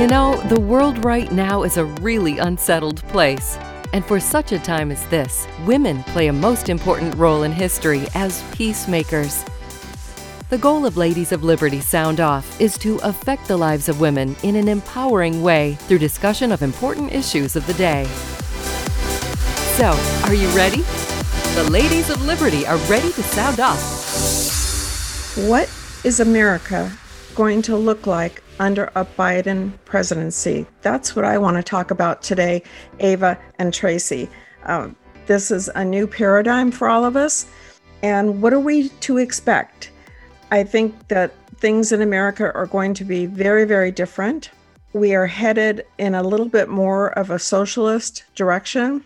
[0.00, 3.58] You know, the world right now is a really unsettled place.
[3.92, 8.06] And for such a time as this, women play a most important role in history
[8.14, 9.44] as peacemakers.
[10.48, 14.34] The goal of Ladies of Liberty Sound Off is to affect the lives of women
[14.42, 18.06] in an empowering way through discussion of important issues of the day.
[19.76, 19.90] So,
[20.24, 20.80] are you ready?
[21.56, 25.36] The Ladies of Liberty are ready to sound off.
[25.46, 25.68] What
[26.04, 26.90] is America
[27.34, 30.66] going to look like under a Biden presidency?
[30.82, 32.62] That's what I want to talk about today,
[33.00, 34.28] Ava and Tracy.
[34.66, 34.94] Um,
[35.26, 37.46] this is a new paradigm for all of us.
[38.02, 39.90] And what are we to expect?
[40.50, 44.50] I think that things in America are going to be very, very different.
[44.92, 49.04] We are headed in a little bit more of a socialist direction.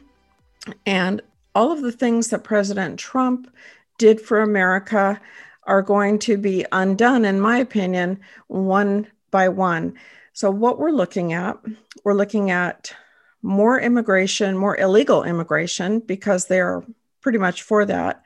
[0.86, 1.20] And
[1.54, 3.52] all of the things that President Trump
[3.98, 5.20] did for America
[5.66, 9.94] are going to be undone, in my opinion, one by one.
[10.32, 11.58] So, what we're looking at,
[12.04, 12.94] we're looking at
[13.42, 16.84] more immigration, more illegal immigration, because they're
[17.20, 18.22] pretty much for that.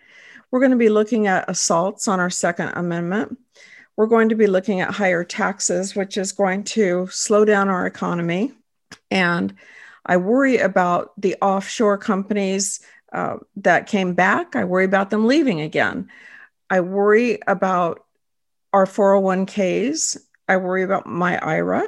[0.50, 3.38] We're going to be looking at assaults on our Second Amendment.
[3.96, 7.86] We're going to be looking at higher taxes, which is going to slow down our
[7.86, 8.52] economy.
[9.10, 9.54] And
[10.04, 12.80] I worry about the offshore companies
[13.14, 14.54] uh, that came back.
[14.54, 16.10] I worry about them leaving again.
[16.68, 18.04] I worry about
[18.74, 20.18] our 401ks.
[20.48, 21.84] I worry about my IRA.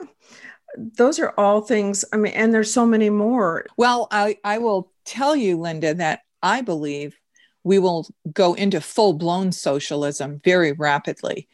[0.76, 2.04] Those are all things.
[2.12, 3.66] I mean, and there's so many more.
[3.76, 7.18] Well, I, I will tell you, Linda, that I believe
[7.64, 11.48] we will go into full blown socialism very rapidly.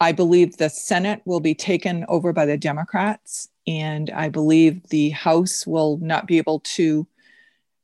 [0.00, 5.10] I believe the Senate will be taken over by the Democrats, and I believe the
[5.10, 7.06] House will not be able to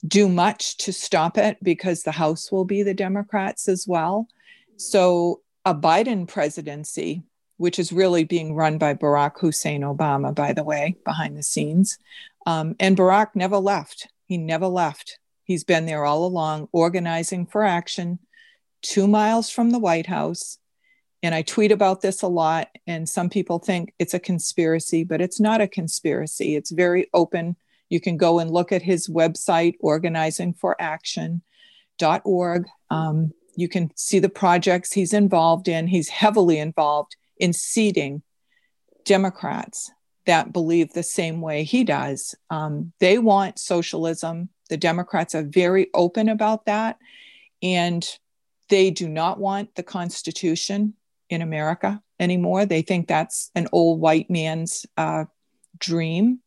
[0.06, 4.26] do much to stop it because the House will be the Democrats as well.
[4.76, 7.22] So, a Biden presidency,
[7.62, 11.96] which is really being run by Barack Hussein Obama, by the way, behind the scenes,
[12.44, 14.08] um, and Barack never left.
[14.26, 15.20] He never left.
[15.44, 18.18] He's been there all along, organizing for action,
[18.82, 20.58] two miles from the White House.
[21.22, 25.20] And I tweet about this a lot, and some people think it's a conspiracy, but
[25.20, 26.56] it's not a conspiracy.
[26.56, 27.54] It's very open
[27.92, 32.66] you can go and look at his website, organizingforaction.org.
[32.90, 35.86] Um, you can see the projects he's involved in.
[35.86, 38.22] He's heavily involved in seeding
[39.04, 39.90] Democrats
[40.26, 42.36] that believe the same way he does.
[42.50, 44.48] Um, they want socialism.
[44.70, 46.98] The Democrats are very open about that.
[47.60, 48.08] And
[48.68, 50.94] they do not want the Constitution
[51.28, 52.64] in America anymore.
[52.64, 55.24] They think that's an old white man's uh,
[55.78, 56.38] dream.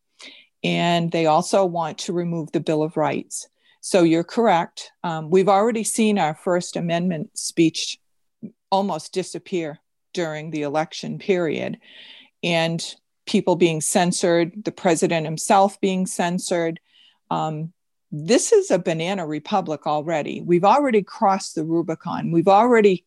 [0.64, 3.50] And they also want to remove the Bill of Rights.
[3.82, 4.92] So you're correct.
[5.04, 8.00] Um, we've already seen our First Amendment speech
[8.72, 9.82] almost disappear
[10.16, 11.78] during the election period.
[12.42, 12.84] And
[13.28, 16.80] people being censored, the president himself being censored.
[17.30, 17.74] Um,
[18.12, 20.42] this is a banana republic already.
[20.42, 22.32] We've already crossed the Rubicon.
[22.32, 23.06] We've already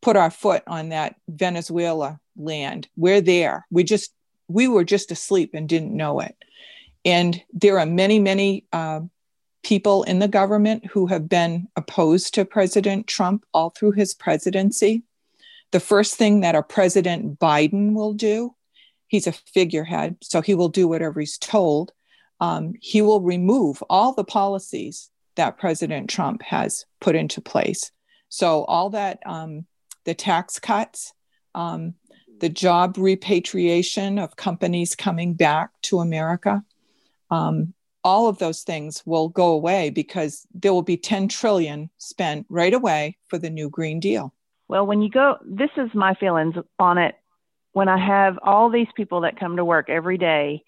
[0.00, 2.88] put our foot on that Venezuela land.
[2.96, 3.66] We're there.
[3.70, 4.12] We just
[4.48, 6.36] we were just asleep and didn't know it.
[7.04, 9.00] And there are many, many uh,
[9.64, 15.02] people in the government who have been opposed to President Trump all through his presidency.
[15.72, 18.54] The first thing that a President Biden will do,
[19.08, 21.92] he's a figurehead, so he will do whatever he's told.
[22.40, 27.90] Um, he will remove all the policies that President Trump has put into place.
[28.28, 29.66] So, all that, um,
[30.04, 31.12] the tax cuts,
[31.54, 31.94] um,
[32.40, 36.62] the job repatriation of companies coming back to America,
[37.30, 37.74] um,
[38.04, 42.74] all of those things will go away because there will be 10 trillion spent right
[42.74, 44.32] away for the new green deal
[44.68, 47.14] well when you go this is my feelings on it
[47.72, 50.62] when i have all these people that come to work every day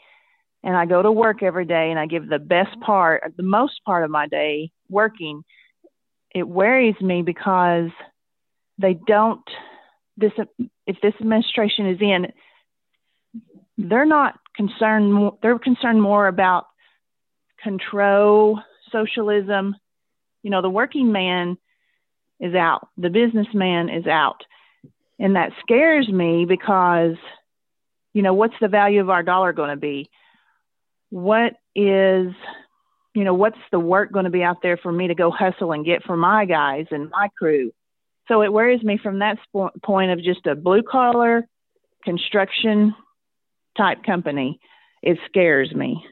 [0.63, 3.81] and i go to work every day and i give the best part the most
[3.85, 5.43] part of my day working
[6.35, 7.91] it worries me because
[8.79, 9.45] they don't
[10.17, 10.33] this
[10.87, 12.27] if this administration is in
[13.77, 16.67] they're not concerned they're concerned more about
[17.63, 19.77] control, socialism.
[20.43, 21.59] You know, the working man
[22.41, 24.43] is out, the businessman is out.
[25.19, 27.17] And that scares me because,
[28.13, 30.11] you know, what's the value of our dollar going to be?
[31.11, 32.33] What is,
[33.15, 35.73] you know, what's the work going to be out there for me to go hustle
[35.73, 37.73] and get for my guys and my crew?
[38.29, 41.49] So it worries me from that sp- point of just a blue collar
[42.05, 42.95] construction
[43.77, 44.61] type company,
[45.03, 46.05] it scares me.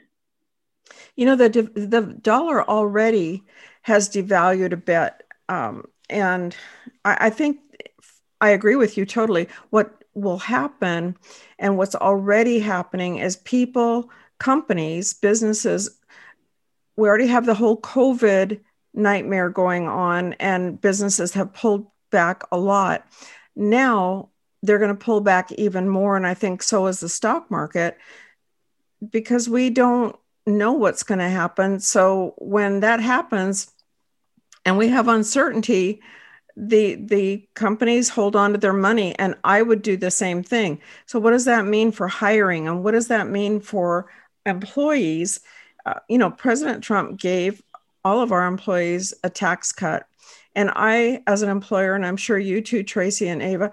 [1.17, 3.43] You know, the, the dollar already
[3.83, 5.13] has devalued a bit.
[5.49, 6.57] Um, and
[7.05, 7.59] I, I think
[8.41, 9.49] I agree with you totally.
[9.71, 11.17] What will happen
[11.59, 15.99] and what's already happening is people, companies, businesses,
[16.97, 18.61] we already have the whole COVID
[18.95, 23.07] nightmare going on, and businesses have pulled back a lot.
[23.55, 24.31] Now
[24.63, 26.17] they're going to pull back even more.
[26.17, 27.99] And I think so is the stock market
[29.11, 30.17] because we don't
[30.47, 31.81] know what's going to happen.
[31.81, 33.71] So when that happens
[34.67, 36.03] and we have uncertainty,
[36.57, 40.81] the the companies hold on to their money and I would do the same thing.
[41.07, 44.11] So what does that mean for hiring and what does that mean for
[44.45, 45.41] employees?
[45.85, 47.63] Uh, you know, President Trump gave
[48.05, 50.07] all of our employees a tax cut.
[50.55, 53.71] And I as an employer and I'm sure you too Tracy and Ava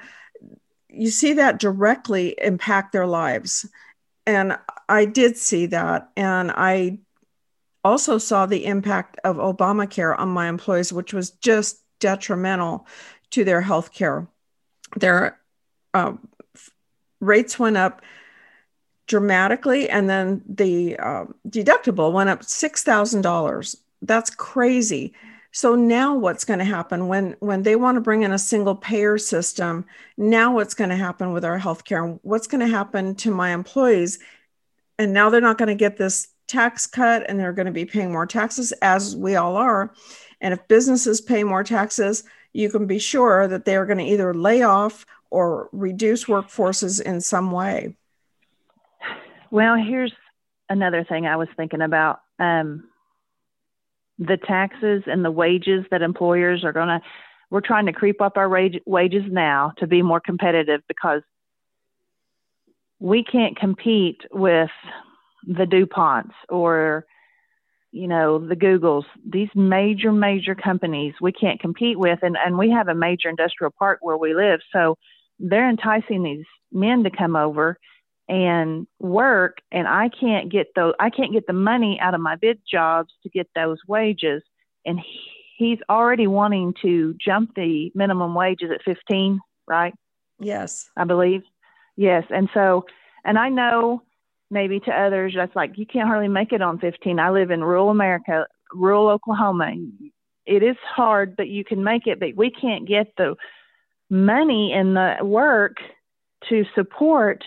[0.93, 3.67] you see that directly impact their lives.
[4.25, 4.57] And
[4.87, 6.09] I did see that.
[6.15, 6.99] And I
[7.83, 12.87] also saw the impact of Obamacare on my employees, which was just detrimental
[13.31, 14.27] to their health care.
[14.95, 15.39] Their
[15.93, 16.13] uh,
[17.19, 18.01] rates went up
[19.07, 23.75] dramatically, and then the uh, deductible went up $6,000.
[24.01, 25.13] That's crazy.
[25.55, 28.75] So now what's going to happen when when they want to bring in a single
[28.75, 29.85] payer system?
[30.17, 32.19] Now what's going to happen with our healthcare?
[32.23, 34.17] What's going to happen to my employees?
[34.97, 37.85] And now they're not going to get this tax cut and they're going to be
[37.85, 39.93] paying more taxes as we all are.
[40.41, 42.23] And if businesses pay more taxes,
[42.53, 47.01] you can be sure that they are going to either lay off or reduce workforces
[47.01, 47.95] in some way.
[49.49, 50.13] Well, here's
[50.69, 52.21] another thing I was thinking about.
[52.39, 52.89] Um,
[54.19, 57.01] the taxes and the wages that employers are going to
[57.53, 61.21] we're trying to creep up our wage, wages now to be more competitive because
[62.97, 64.71] we can't compete with
[65.47, 67.05] the DuPonts or
[67.91, 69.03] you know the Googles.
[69.25, 73.73] These major major companies we can't compete with and and we have a major industrial
[73.77, 74.97] park where we live so
[75.39, 77.77] they're enticing these men to come over
[78.29, 82.35] and work and I can't get those I can't get the money out of my
[82.35, 84.41] bid jobs to get those wages
[84.85, 85.19] and he,
[85.57, 89.93] he's already wanting to jump the minimum wages at 15 right?
[90.39, 90.89] Yes.
[90.97, 91.43] I believe.
[91.97, 92.85] Yes and so
[93.25, 94.01] and I know
[94.53, 97.63] maybe to others that's like you can't hardly make it on 15 I live in
[97.63, 99.73] rural America rural Oklahoma
[100.45, 103.35] it is hard but you can make it but we can't get the
[104.09, 105.77] money and the work
[106.49, 107.43] to support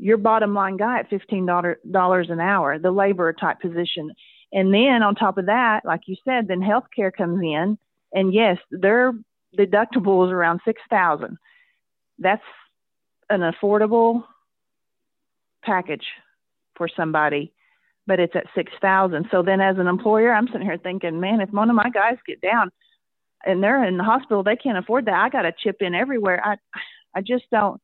[0.00, 4.10] your bottom line guy at $15 an hour, the labor type position.
[4.52, 7.78] And then on top of that, like you said, then healthcare comes in.
[8.12, 9.12] And yes, their
[9.56, 11.36] deductible is around 6000
[12.18, 12.42] That's
[13.28, 14.24] an affordable
[15.62, 16.04] package
[16.76, 17.52] for somebody,
[18.06, 21.50] but it's at 6000 So then as an employer, I'm sitting here thinking, man, if
[21.50, 22.70] one of my guys get down
[23.44, 25.14] and they're in the hospital, they can't afford that.
[25.14, 26.42] I got to chip in everywhere.
[26.44, 26.56] I,
[27.14, 27.80] I just don't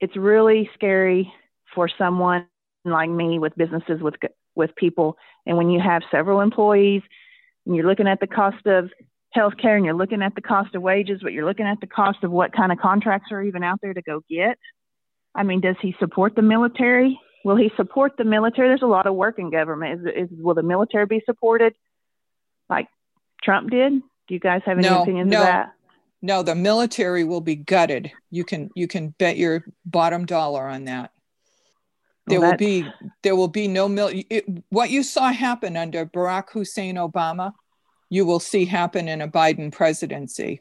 [0.00, 1.32] it's really scary
[1.74, 2.46] for someone
[2.84, 4.14] like me with businesses with
[4.56, 7.02] with people and when you have several employees
[7.66, 8.90] and you're looking at the cost of
[9.36, 12.24] healthcare and you're looking at the cost of wages but you're looking at the cost
[12.24, 14.58] of what kind of contracts are even out there to go get
[15.34, 19.06] i mean does he support the military will he support the military there's a lot
[19.06, 21.74] of work in government is, is will the military be supported
[22.68, 22.88] like
[23.42, 23.92] trump did
[24.28, 25.40] do you guys have any no, opinions no.
[25.40, 25.72] of that
[26.22, 28.12] no, the military will be gutted.
[28.30, 31.12] You can you can bet your bottom dollar on that.
[32.26, 32.86] There well, will be
[33.22, 34.10] there will be no mil.
[34.12, 37.52] It, what you saw happen under Barack Hussein Obama,
[38.10, 40.60] you will see happen in a Biden presidency.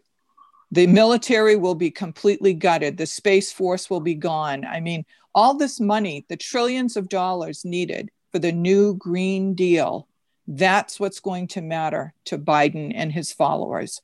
[0.72, 2.98] The military will be completely gutted.
[2.98, 4.66] The space force will be gone.
[4.66, 10.08] I mean, all this money, the trillions of dollars needed for the new Green Deal,
[10.48, 14.02] that's what's going to matter to Biden and his followers.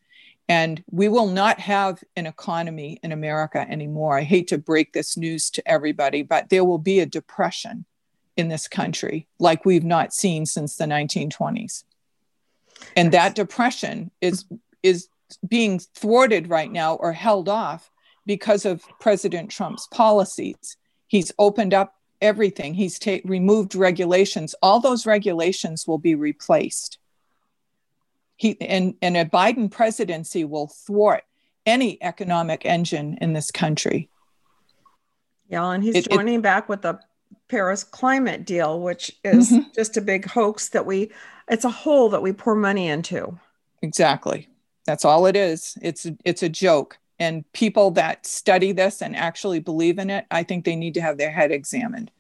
[0.48, 4.18] And we will not have an economy in America anymore.
[4.18, 7.86] I hate to break this news to everybody, but there will be a depression
[8.38, 11.84] in this country like we've not seen since the 1920s.
[12.96, 14.46] And that depression is,
[14.84, 15.08] is
[15.48, 17.92] being thwarted right now or held off
[18.26, 20.78] because of President Trump's policies.
[21.08, 24.56] He's opened up everything, he's ta- removed regulations.
[24.62, 26.98] All those regulations will be replaced
[28.38, 31.24] he and, and a Biden presidency will thwart
[31.66, 34.10] any economic engine in this country.
[35.50, 37.00] Yeah, and he's it, joining it, back with the
[37.48, 39.70] Paris climate deal, which is mm-hmm.
[39.74, 41.12] just a big hoax that we
[41.50, 43.40] it's a hole that we pour money into.
[43.82, 44.50] Exactly.
[44.86, 45.78] That's all it is.
[45.82, 46.98] It's it's a joke.
[47.18, 51.02] And people that study this and actually believe in it, I think they need to
[51.02, 52.12] have their head examined.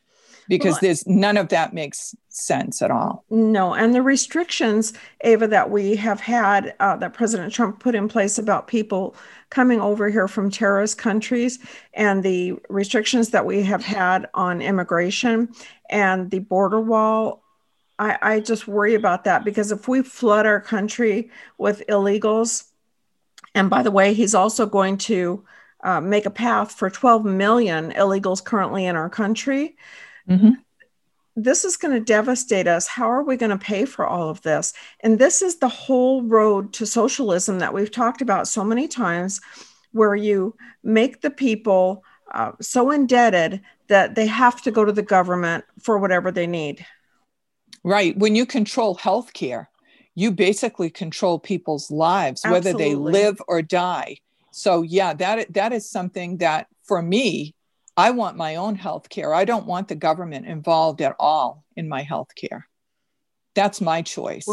[0.48, 3.26] because well, there's none of that makes sense at all.
[3.30, 8.08] No, and the restrictions, Ava, that we have had uh, that President Trump put in
[8.08, 9.16] place about people
[9.50, 11.60] coming over here from terrorist countries,
[11.94, 15.50] and the restrictions that we have had on immigration
[15.90, 17.42] and the border wall.
[17.98, 22.66] I, I just worry about that because if we flood our country with illegals,
[23.54, 25.46] and by the way, he's also going to
[25.84, 29.78] uh, make a path for 12 million illegals currently in our country.
[30.30, 30.52] Mm-hmm.
[31.38, 32.88] This is going to devastate us.
[32.88, 34.74] How are we going to pay for all of this?
[35.02, 39.42] And this is the whole road to socialism that we've talked about so many times,
[39.92, 45.02] where you make the people uh, so indebted that they have to go to the
[45.02, 46.86] government for whatever they need.
[47.86, 48.18] Right.
[48.18, 49.68] When you control healthcare,
[50.16, 52.72] you basically control people's lives, Absolutely.
[52.72, 54.18] whether they live or die.
[54.50, 57.54] So yeah, that that is something that for me,
[57.96, 59.36] I want my own health care.
[59.36, 62.68] I don't want the government involved at all in my health care.
[63.54, 64.48] That's my choice.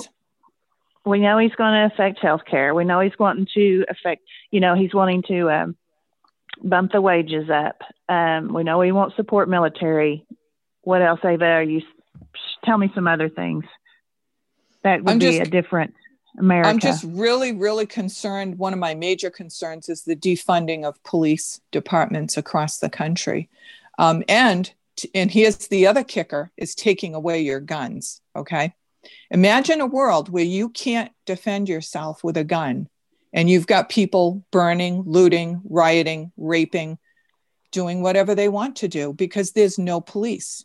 [1.07, 2.75] We know he's going to affect health care.
[2.75, 5.77] We know he's wanting to affect, you know, he's wanting to um,
[6.63, 7.81] bump the wages up.
[8.09, 10.27] Um, we know he won't support military.
[10.83, 11.65] What else, Ava?
[11.67, 11.81] you
[12.73, 13.67] tell me some other things
[14.83, 15.93] that would I'm be just, a different
[16.39, 16.71] America.
[16.71, 18.57] I'm just really, really concerned.
[18.57, 23.51] One of my major concerns is the defunding of police departments across the country.
[23.99, 24.73] Um, and
[25.15, 28.23] and here's the other kicker is taking away your guns.
[28.35, 28.73] Okay.
[29.31, 32.89] Imagine a world where you can't defend yourself with a gun
[33.35, 36.99] and you've got people burning, looting, rioting, raping,
[37.71, 40.65] doing whatever they want to do because there's no police.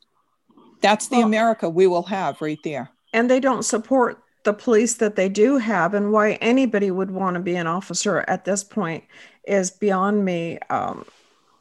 [0.81, 2.91] That's the well, America we will have right there.
[3.13, 7.35] And they don't support the police that they do have and why anybody would want
[7.35, 9.03] to be an officer at this point
[9.45, 10.59] is beyond me.
[10.69, 11.05] Um,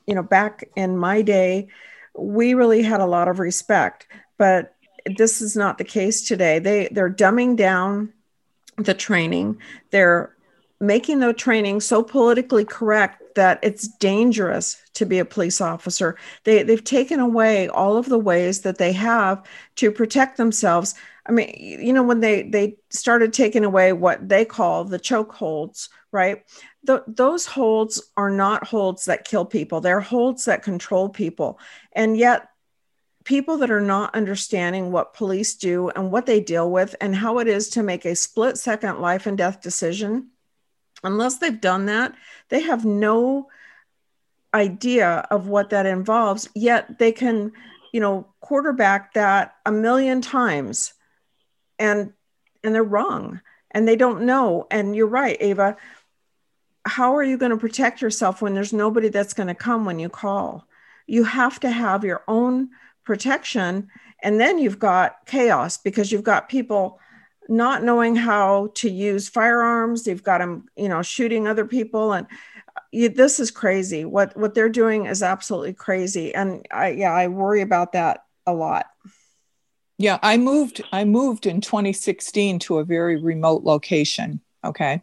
[0.06, 1.68] you know, back in my day,
[2.16, 4.06] we really had a lot of respect,
[4.38, 4.74] but
[5.16, 6.58] this is not the case today.
[6.58, 8.12] They they're dumbing down
[8.76, 9.58] the training.
[9.90, 10.34] They're
[10.80, 16.18] making the training so politically correct that it's dangerous to be a police officer.
[16.44, 20.94] They, they've taken away all of the ways that they have to protect themselves
[21.28, 25.32] I mean, you know, when they they started taking away what they call the choke
[25.32, 26.44] holds, right?
[26.84, 31.58] The, those holds are not holds that kill people; they're holds that control people,
[31.92, 32.48] and yet
[33.24, 37.38] people that are not understanding what police do and what they deal with and how
[37.40, 40.30] it is to make a split second life and death decision
[41.06, 42.14] unless they've done that
[42.48, 43.48] they have no
[44.56, 46.48] idea of what that involves.
[46.54, 47.52] Yet they can
[47.92, 50.94] you know quarterback that a million times
[51.78, 52.12] and
[52.64, 54.66] and they're wrong and they don't know.
[54.70, 55.76] And you're right ava.
[56.84, 59.98] How are you going to protect yourself when there's nobody that's going to come when
[59.98, 60.66] you call?
[61.06, 62.70] You have to have your own
[63.04, 63.88] protection
[64.22, 66.98] and then you've got chaos because you've got people
[67.48, 72.26] not knowing how to use firearms you've got them you know shooting other people and
[72.76, 77.12] uh, you, this is crazy what what they're doing is absolutely crazy and i yeah
[77.12, 78.86] i worry about that a lot
[79.98, 85.02] yeah, I moved I moved in 2016 to a very remote location, okay?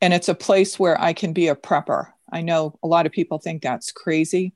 [0.00, 2.12] And it's a place where I can be a prepper.
[2.30, 4.54] I know a lot of people think that's crazy.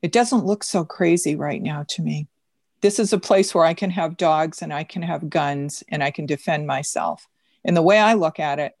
[0.00, 2.28] It doesn't look so crazy right now to me.
[2.84, 6.04] This is a place where I can have dogs and I can have guns and
[6.04, 7.26] I can defend myself.
[7.64, 8.74] And the way I look at it,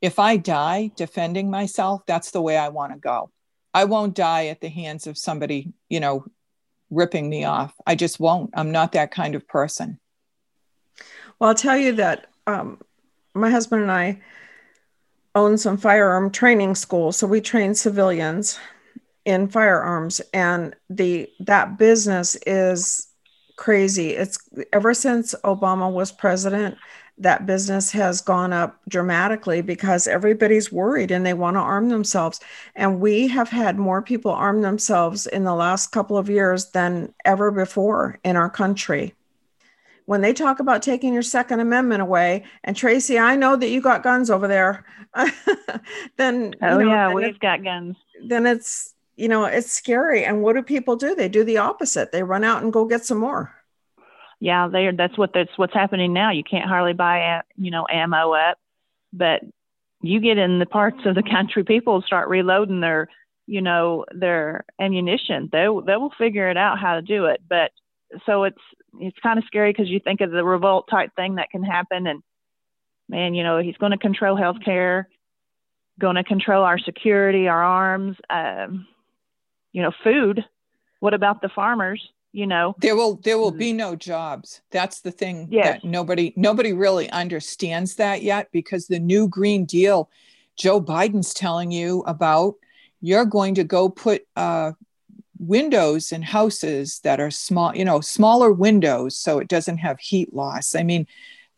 [0.00, 3.32] if I die defending myself, that's the way I want to go.
[3.74, 6.26] I won't die at the hands of somebody, you know,
[6.90, 7.74] ripping me off.
[7.84, 8.50] I just won't.
[8.54, 9.98] I'm not that kind of person.
[11.40, 12.80] Well, I'll tell you that um,
[13.34, 14.20] my husband and I
[15.34, 18.60] own some firearm training schools, so we train civilians
[19.24, 23.08] in firearms, and the that business is
[23.60, 24.16] crazy.
[24.16, 24.38] It's
[24.72, 26.78] ever since Obama was president,
[27.18, 32.40] that business has gone up dramatically because everybody's worried and they want to arm themselves.
[32.74, 37.12] And we have had more people arm themselves in the last couple of years than
[37.26, 39.14] ever before in our country.
[40.06, 43.82] When they talk about taking your Second Amendment away, and Tracy, I know that you
[43.82, 44.86] got guns over there,
[46.16, 47.96] then oh you know, yeah, we've got guns.
[48.26, 50.24] Then it's you know it's scary.
[50.24, 51.14] And what do people do?
[51.14, 52.12] They do the opposite.
[52.12, 53.54] They run out and go get some more
[54.40, 56.30] yeah, they that's what that's what's happening now.
[56.30, 58.58] You can't hardly buy you know ammo up,
[59.12, 59.42] but
[60.00, 63.08] you get in the parts of the country, people start reloading their
[63.46, 65.50] you know their ammunition.
[65.52, 67.70] They they will figure it out how to do it, but
[68.24, 68.62] so it's
[68.98, 72.06] it's kind of scary because you think of the revolt type thing that can happen,
[72.06, 72.22] and
[73.10, 75.04] man, you know he's going to control healthcare,
[76.00, 78.86] going to control our security, our arms, um,
[79.72, 80.44] you know, food.
[81.00, 82.08] What about the farmers?
[82.32, 85.80] you know there will there will be no jobs that's the thing Yes.
[85.82, 90.08] that nobody nobody really understands that yet because the new green deal
[90.56, 92.54] joe biden's telling you about
[93.00, 94.72] you're going to go put uh,
[95.38, 100.32] windows in houses that are small you know smaller windows so it doesn't have heat
[100.32, 101.06] loss i mean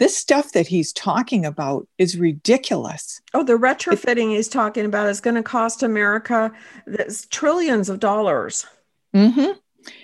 [0.03, 5.21] this stuff that he's talking about is ridiculous Oh, the retrofitting he's talking about is
[5.21, 6.51] going to cost America
[6.87, 8.67] this trillions of dollars.
[9.15, 9.53] mm-hmm.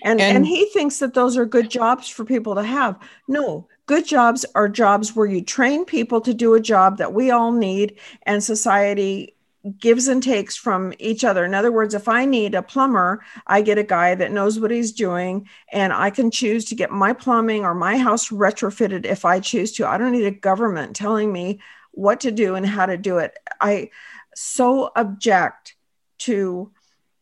[0.02, 2.96] And, and And- he thinks that those are good jobs for people to have.
[3.28, 7.30] No, good jobs are jobs where you train people to do a job that we
[7.30, 9.34] all need and society
[9.78, 11.44] gives and takes from each other.
[11.44, 14.70] In other words, if I need a plumber, I get a guy that knows what
[14.70, 19.24] he's doing and I can choose to get my plumbing or my house retrofitted if
[19.24, 19.88] I choose to.
[19.88, 21.60] I don't need a government telling me
[21.90, 23.36] what to do and how to do it.
[23.60, 23.90] I
[24.34, 25.74] so object
[26.18, 26.72] to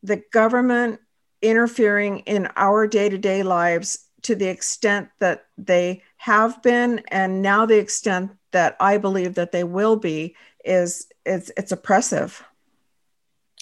[0.03, 1.01] the government
[1.41, 7.79] interfering in our day-to-day lives to the extent that they have been and now the
[7.79, 12.43] extent that I believe that they will be is it's it's oppressive.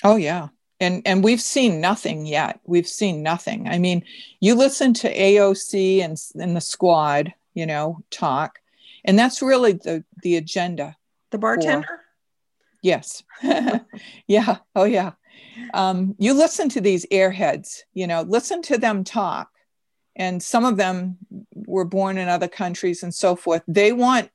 [0.03, 0.49] Oh yeah.
[0.81, 2.61] And and we've seen nothing yet.
[2.65, 3.69] We've seen nothing.
[3.69, 4.05] I mean,
[4.41, 8.59] you listen to AOC and and the squad, you know, talk,
[9.05, 10.97] and that's really the the agenda.
[11.31, 12.01] The bartender?
[12.83, 13.23] Yes.
[14.27, 14.59] yeah.
[14.77, 15.13] Oh yeah.
[15.73, 19.51] Um, you listen to these airheads, you know, listen to them talk.
[20.17, 21.19] And some of them
[21.55, 23.63] were born in other countries and so forth.
[23.67, 24.31] They want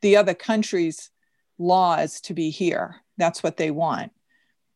[0.00, 1.10] the other countries'
[1.60, 2.96] laws to be here.
[3.18, 4.12] That's what they want.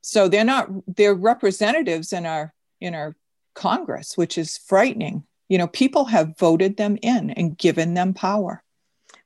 [0.03, 3.17] So they're not they're representatives in our in our
[3.55, 5.25] Congress, which is frightening.
[5.49, 8.63] You know, people have voted them in and given them power.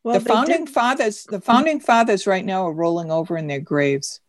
[0.04, 3.60] Well, the founding did- fathers, the founding fathers right now are rolling over in their
[3.60, 4.20] graves.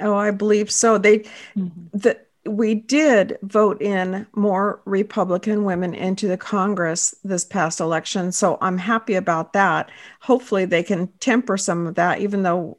[0.00, 0.96] Oh, I believe so.
[0.96, 1.20] They
[1.56, 1.68] mm-hmm.
[1.92, 2.18] the
[2.48, 8.32] we did vote in more Republican women into the Congress this past election.
[8.32, 9.90] So I'm happy about that.
[10.20, 12.78] Hopefully they can temper some of that, even though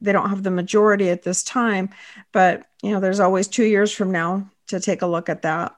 [0.00, 1.90] they don't have the majority at this time.
[2.32, 5.76] But you know, there's always two years from now to take a look at that.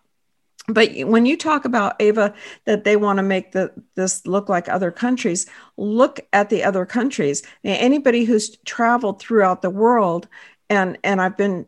[0.66, 2.34] But when you talk about Ava,
[2.64, 6.86] that they want to make the, this look like other countries, look at the other
[6.86, 7.42] countries.
[7.64, 10.26] Anybody who's traveled throughout the world,
[10.70, 11.66] and and I've been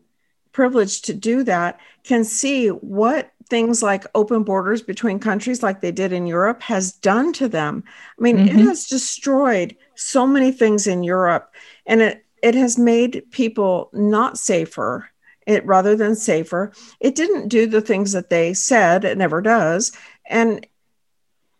[0.57, 5.91] privileged to do that, can see what things like open borders between countries, like they
[5.91, 7.83] did in Europe, has done to them.
[8.17, 8.65] I mean, it Mhm.
[8.65, 11.53] has destroyed so many things in Europe,
[11.85, 15.09] and it it has made people not safer
[15.45, 19.91] it rather than safer it didn't do the things that they said it never does
[20.29, 20.67] and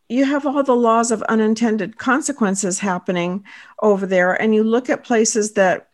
[0.08, 3.44] you have all the laws of unintended consequences happening
[3.82, 5.88] over there and you look at places that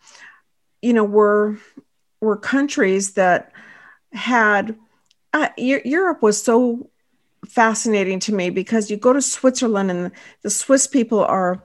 [0.81, 1.57] you know were
[2.23, 3.51] were countries that
[4.11, 4.75] had
[5.33, 6.89] uh, europe was so
[7.47, 11.63] fascinating to me because you go to switzerland and the swiss people are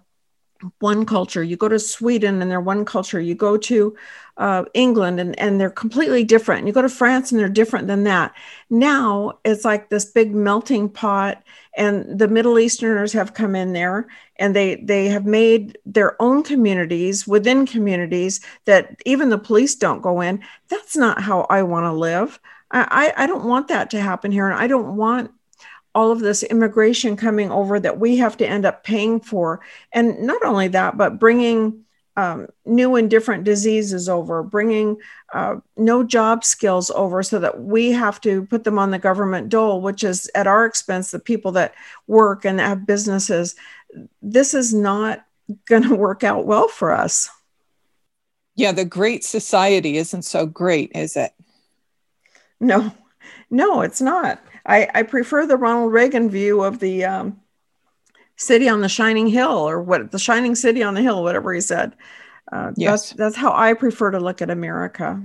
[0.80, 1.42] one culture.
[1.42, 3.20] You go to Sweden and they're one culture.
[3.20, 3.96] You go to
[4.36, 6.66] uh, England and, and they're completely different.
[6.66, 8.34] You go to France and they're different than that.
[8.70, 11.42] Now it's like this big melting pot,
[11.78, 16.42] and the Middle Easterners have come in there and they they have made their own
[16.42, 20.42] communities within communities that even the police don't go in.
[20.68, 22.38] That's not how I want to live.
[22.70, 25.30] I, I don't want that to happen here, and I don't want
[25.94, 29.60] all of this immigration coming over that we have to end up paying for.
[29.92, 31.84] And not only that, but bringing
[32.18, 34.96] um, new and different diseases over, bringing
[35.32, 39.48] uh, no job skills over so that we have to put them on the government
[39.50, 41.74] dole, which is at our expense, the people that
[42.08, 43.54] work and have businesses.
[44.20, 45.24] This is not
[45.66, 47.30] going to work out well for us.
[48.56, 51.30] Yeah, the great society isn't so great, is it?
[52.58, 52.90] No,
[53.48, 54.42] no, it's not.
[54.66, 57.40] I, I prefer the Ronald Reagan view of the um,
[58.38, 61.60] city on the shining hill or what the shining city on the hill, whatever he
[61.60, 61.94] said.
[62.50, 63.10] Uh, Yes.
[63.10, 65.22] that's, that's how I prefer to look at America.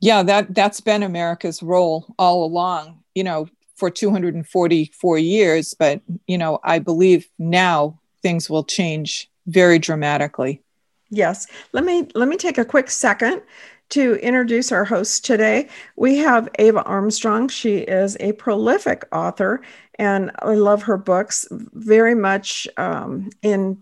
[0.00, 6.38] Yeah, that that's been America's role all along, you know, for 244 years, but you
[6.38, 10.62] know, I believe now things will change very dramatically.
[11.10, 11.46] Yes.
[11.72, 13.42] Let me let me take a quick second
[13.90, 15.68] to introduce our host today.
[15.96, 17.48] We have Ava Armstrong.
[17.48, 19.62] She is a prolific author,
[19.98, 23.78] and I love her books very much um, in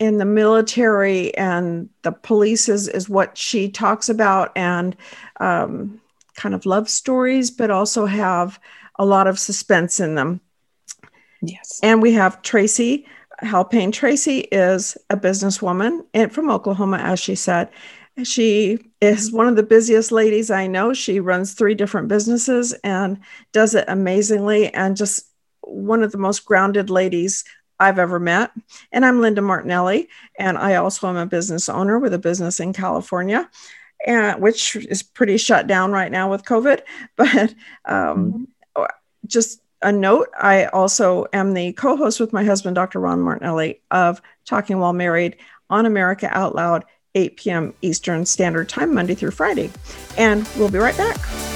[0.00, 4.96] in the military and the police is, is what she talks about and
[5.38, 6.00] um,
[6.34, 8.58] kind of love stories, but also have
[8.98, 10.40] a lot of suspense in them.
[11.42, 11.78] Yes.
[11.82, 13.06] And we have Tracy
[13.42, 13.92] Halpane.
[13.92, 17.70] Tracy is a businesswoman and from Oklahoma, as she said.
[18.22, 20.92] She is one of the busiest ladies I know.
[20.92, 23.18] She runs three different businesses and
[23.52, 25.33] does it amazingly and just
[25.66, 27.44] one of the most grounded ladies
[27.80, 28.52] I've ever met.
[28.92, 32.72] And I'm Linda Martinelli, and I also am a business owner with a business in
[32.72, 33.48] California,
[34.06, 36.82] and which is pretty shut down right now with COVID.
[37.16, 38.84] But um, mm-hmm.
[39.26, 43.00] just a note I also am the co host with my husband, Dr.
[43.00, 45.36] Ron Martinelli, of Talking While Married
[45.70, 47.74] on America Out Loud, 8 p.m.
[47.82, 49.70] Eastern Standard Time, Monday through Friday.
[50.16, 51.53] And we'll be right back.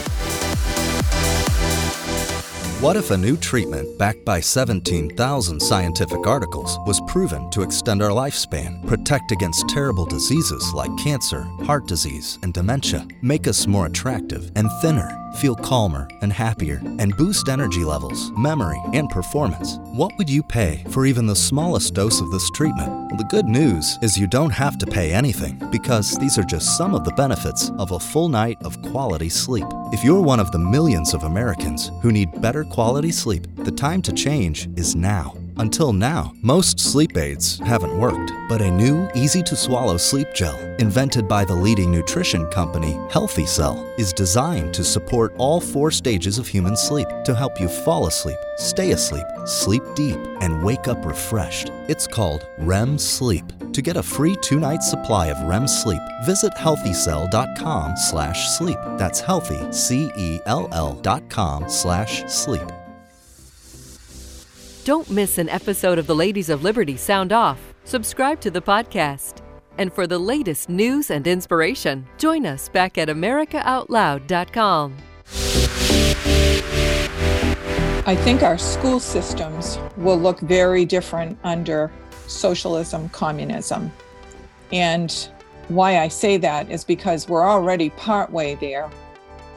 [2.80, 8.10] What if a new treatment backed by 17,000 scientific articles was proven to extend our
[8.10, 14.52] lifespan, protect against terrible diseases like cancer, heart disease, and dementia, make us more attractive
[14.54, 15.18] and thinner?
[15.38, 19.78] feel calmer and happier, and boost energy levels, memory, and performance.
[19.84, 22.88] What would you pay for even the smallest dose of this treatment?
[22.88, 26.76] Well, the good news is you don't have to pay anything because these are just
[26.76, 29.66] some of the benefits of a full night of quality sleep.
[29.92, 34.02] If you're one of the millions of Americans who need better quality sleep, the time
[34.02, 35.34] to change is now.
[35.60, 40.56] Until now, most sleep aids haven't worked, but a new, easy to swallow sleep gel,
[40.78, 46.38] invented by the leading nutrition company, Healthy Cell, is designed to support all four stages
[46.38, 51.04] of human sleep to help you fall asleep, stay asleep, sleep deep, and wake up
[51.04, 51.72] refreshed.
[51.88, 53.44] It's called REM Sleep.
[53.72, 58.78] To get a free two-night supply of REM sleep, visit healthycell.com slash sleep.
[58.96, 62.68] That's healthy, C-E-L-L dot com slash sleep.
[64.88, 67.74] Don't miss an episode of the Ladies of Liberty Sound Off.
[67.84, 69.42] Subscribe to the podcast.
[69.76, 74.96] And for the latest news and inspiration, join us back at AmericaOutloud.com.
[78.06, 81.92] I think our school systems will look very different under
[82.26, 83.92] socialism, communism.
[84.72, 85.28] And
[85.68, 88.90] why I say that is because we're already partway there.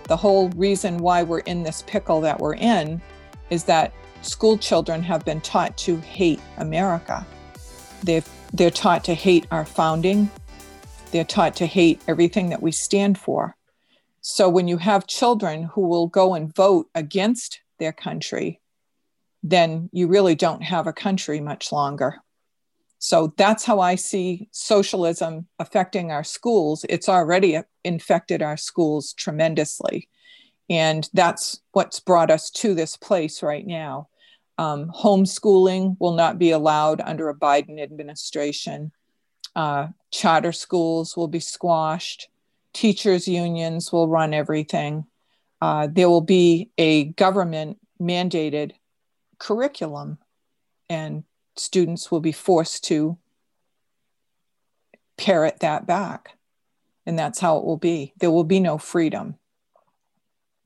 [0.09, 3.01] The whole reason why we're in this pickle that we're in
[3.49, 7.25] is that school children have been taught to hate America.
[8.03, 10.29] They've, they're taught to hate our founding.
[11.11, 13.55] They're taught to hate everything that we stand for.
[14.21, 18.61] So when you have children who will go and vote against their country,
[19.43, 22.17] then you really don't have a country much longer.
[22.99, 26.85] So that's how I see socialism affecting our schools.
[26.87, 30.07] It's already infected our schools tremendously.
[30.69, 34.07] And that's what's brought us to this place right now.
[34.61, 38.91] Um, homeschooling will not be allowed under a Biden administration.
[39.55, 42.29] Uh, charter schools will be squashed.
[42.71, 45.05] Teachers' unions will run everything.
[45.59, 48.73] Uh, there will be a government mandated
[49.39, 50.19] curriculum,
[50.87, 51.23] and
[51.55, 53.17] students will be forced to
[55.17, 56.37] parrot that back.
[57.07, 58.13] And that's how it will be.
[58.19, 59.39] There will be no freedom.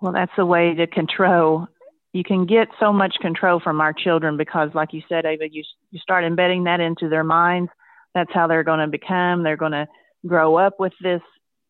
[0.02, 1.70] Well, that's a way to control
[2.16, 5.64] you can get so much control from our children because, like you said, Ava, you
[5.92, 7.70] you start embedding that into their minds.
[8.14, 9.44] That's how they're going to become.
[9.44, 9.86] They're going to
[10.26, 11.22] grow up with this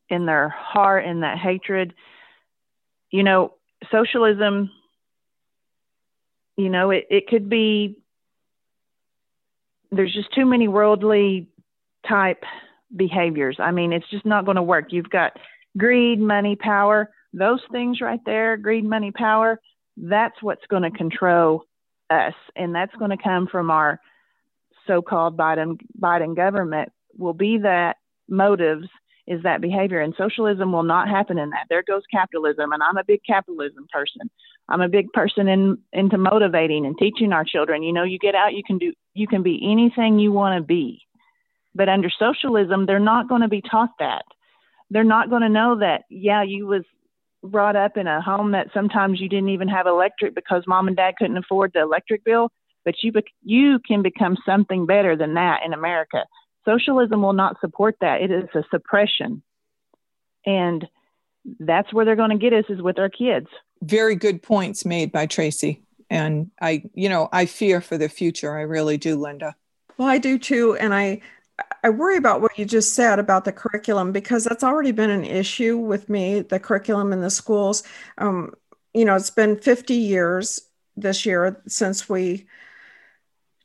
[0.08, 1.95] in their heart and that hatred.
[3.10, 3.55] You know,
[3.91, 4.69] socialism.
[6.58, 7.97] You know, it it could be.
[9.91, 11.47] There's just too many worldly
[12.08, 12.43] type
[12.95, 13.58] behaviors.
[13.60, 14.89] I mean, it's just not going to work.
[14.89, 15.39] You've got
[15.75, 17.10] greed, money, power.
[17.34, 19.60] Those things right there, greed, money, power
[19.97, 21.63] that's what's going to control
[22.10, 22.34] us.
[22.55, 23.99] And that's going to come from our
[24.88, 27.97] so called Biden, Biden government, will be that
[28.29, 28.88] motives
[29.27, 30.01] is that behavior.
[30.01, 31.65] And socialism will not happen in that.
[31.69, 32.71] There goes capitalism.
[32.71, 34.29] And I'm a big capitalism person.
[34.69, 37.84] I'm a big person in into motivating and teaching our children.
[37.84, 40.65] You know, you get out, you can do you can be anything you want to
[40.65, 41.01] be.
[41.73, 44.25] But under socialism, they're not going to be taught that.
[44.89, 46.84] They're not going to know that, yeah, you was
[47.51, 50.97] brought up in a home that sometimes you didn't even have electric because mom and
[50.97, 52.49] dad couldn't afford the electric bill,
[52.84, 56.25] but you bec- you can become something better than that in America.
[56.65, 58.21] Socialism will not support that.
[58.21, 59.43] It is a suppression.
[60.45, 60.88] And
[61.60, 63.47] that's where they're going to get us is with our kids.
[63.81, 65.84] Very good points made by Tracy.
[66.10, 68.55] And I, you know, I fear for the future.
[68.55, 69.55] I really do, Linda.
[69.97, 70.75] Well, I do too.
[70.75, 71.21] And I,
[71.84, 75.24] I worry about what you just said about the curriculum because that's already been an
[75.24, 77.84] issue with me, the curriculum in the schools.
[78.18, 78.54] Um,
[78.94, 80.60] you know, it's been 50 years
[80.98, 82.48] this year since we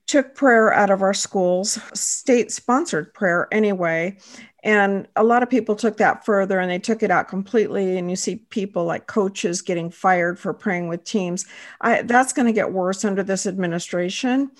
[0.06, 4.18] took prayer out of our schools, state sponsored prayer anyway.
[4.62, 7.96] And a lot of people took that further and they took it out completely.
[7.96, 11.46] And you see people like coaches getting fired for praying with teams.
[11.80, 14.50] I, that's going to get worse under this administration.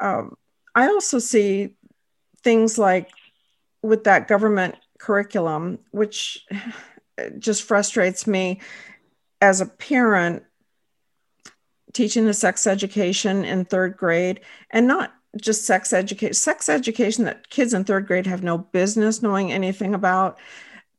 [0.00, 0.36] Um,
[0.74, 1.76] I also see
[2.44, 3.10] things like
[3.82, 6.46] with that government curriculum, which
[7.38, 8.60] just frustrates me
[9.40, 10.44] as a parent
[11.92, 17.48] teaching the sex education in third grade and not just sex education, sex education that
[17.50, 20.38] kids in third grade have no business knowing anything about.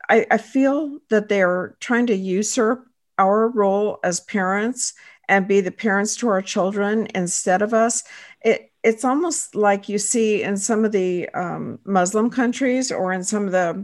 [0.09, 2.85] I, I feel that they're trying to usurp
[3.17, 4.93] our role as parents
[5.27, 8.03] and be the parents to our children instead of us.
[8.41, 13.23] It, it's almost like you see in some of the um, Muslim countries or in
[13.23, 13.83] some of the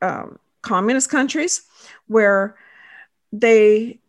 [0.00, 1.62] um, communist countries
[2.06, 2.56] where
[3.30, 4.00] they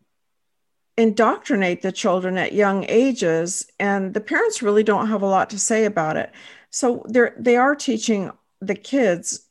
[0.95, 5.59] indoctrinate the children at young ages and the parents really don't have a lot to
[5.59, 6.31] say about it.
[6.69, 9.43] So they're they are teaching the kids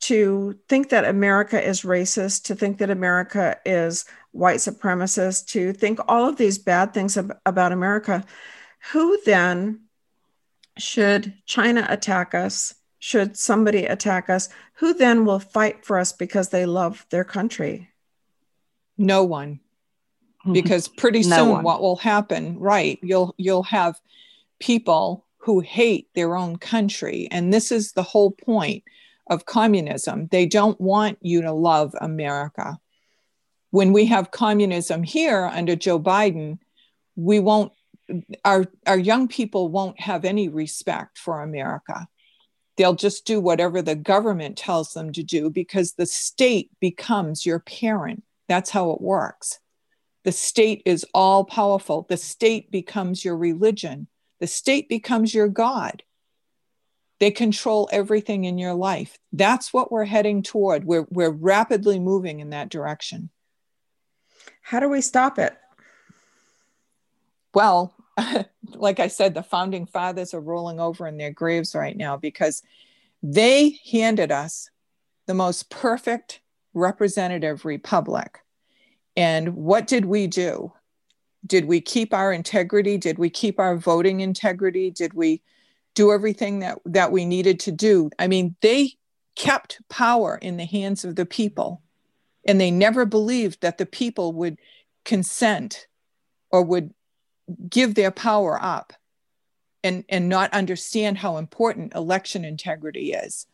[0.00, 5.98] to think that america is racist to think that america is white supremacist to think
[6.06, 8.22] all of these bad things ab- about america
[8.92, 9.80] who then
[10.78, 12.74] should china attack us?
[13.00, 14.48] Should somebody attack us?
[14.74, 17.90] Who then will fight for us because they love their country?
[18.96, 19.60] No one.
[20.40, 20.52] Hmm.
[20.52, 21.64] Because pretty no soon one.
[21.64, 24.00] what will happen right you'll you'll have
[24.60, 27.28] people who hate their own country.
[27.30, 28.84] And this is the whole point
[29.28, 30.28] of communism.
[30.30, 32.78] They don't want you to love america.
[33.70, 36.58] When we have communism here under joe biden
[37.16, 37.72] we won't
[38.44, 42.06] our our young people won't have any respect for america
[42.76, 47.58] they'll just do whatever the government tells them to do because the state becomes your
[47.60, 49.58] parent that's how it works
[50.28, 52.04] the state is all powerful.
[52.06, 54.08] The state becomes your religion.
[54.40, 56.02] The state becomes your God.
[57.18, 59.18] They control everything in your life.
[59.32, 60.84] That's what we're heading toward.
[60.84, 63.30] We're, we're rapidly moving in that direction.
[64.60, 65.56] How do we stop it?
[67.54, 67.94] Well,
[68.74, 72.62] like I said, the founding fathers are rolling over in their graves right now because
[73.22, 74.70] they handed us
[75.26, 76.40] the most perfect
[76.74, 78.40] representative republic
[79.18, 80.72] and what did we do?
[81.44, 82.96] Did we keep our integrity?
[82.96, 84.92] Did we keep our voting integrity?
[84.92, 85.42] Did we
[85.96, 88.10] do everything that, that we needed to do?
[88.20, 88.92] I mean, they
[89.34, 91.82] kept power in the hands of the people,
[92.46, 94.60] and they never believed that the people would
[95.04, 95.88] consent
[96.52, 96.94] or would
[97.68, 98.92] give their power up
[99.82, 103.46] and, and not understand how important election integrity is.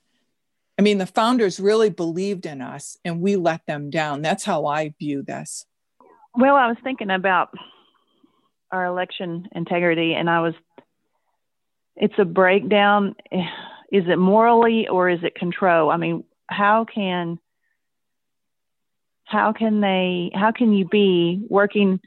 [0.78, 4.22] I mean, the founders really believed in us and we let them down.
[4.22, 5.66] That's how I view this.
[6.34, 7.50] Well, I was thinking about
[8.72, 10.54] our election integrity and I was,
[11.94, 13.14] it's a breakdown.
[13.92, 15.90] Is it morally or is it control?
[15.90, 17.38] I mean, how can,
[19.24, 22.00] how can they, how can you be working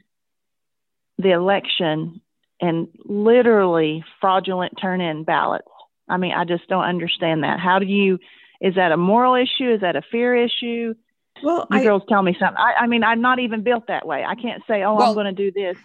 [1.18, 2.20] the election
[2.60, 5.68] and literally fraudulent turn in ballots?
[6.08, 7.60] I mean, I just don't understand that.
[7.60, 8.18] How do you,
[8.60, 9.72] is that a moral issue?
[9.72, 10.94] Is that a fear issue?
[11.42, 12.56] Well, you I, girls tell me something.
[12.56, 14.24] I, I, mean, I'm not even built that way.
[14.24, 15.76] I can't say, "Oh, well, I'm going to do this."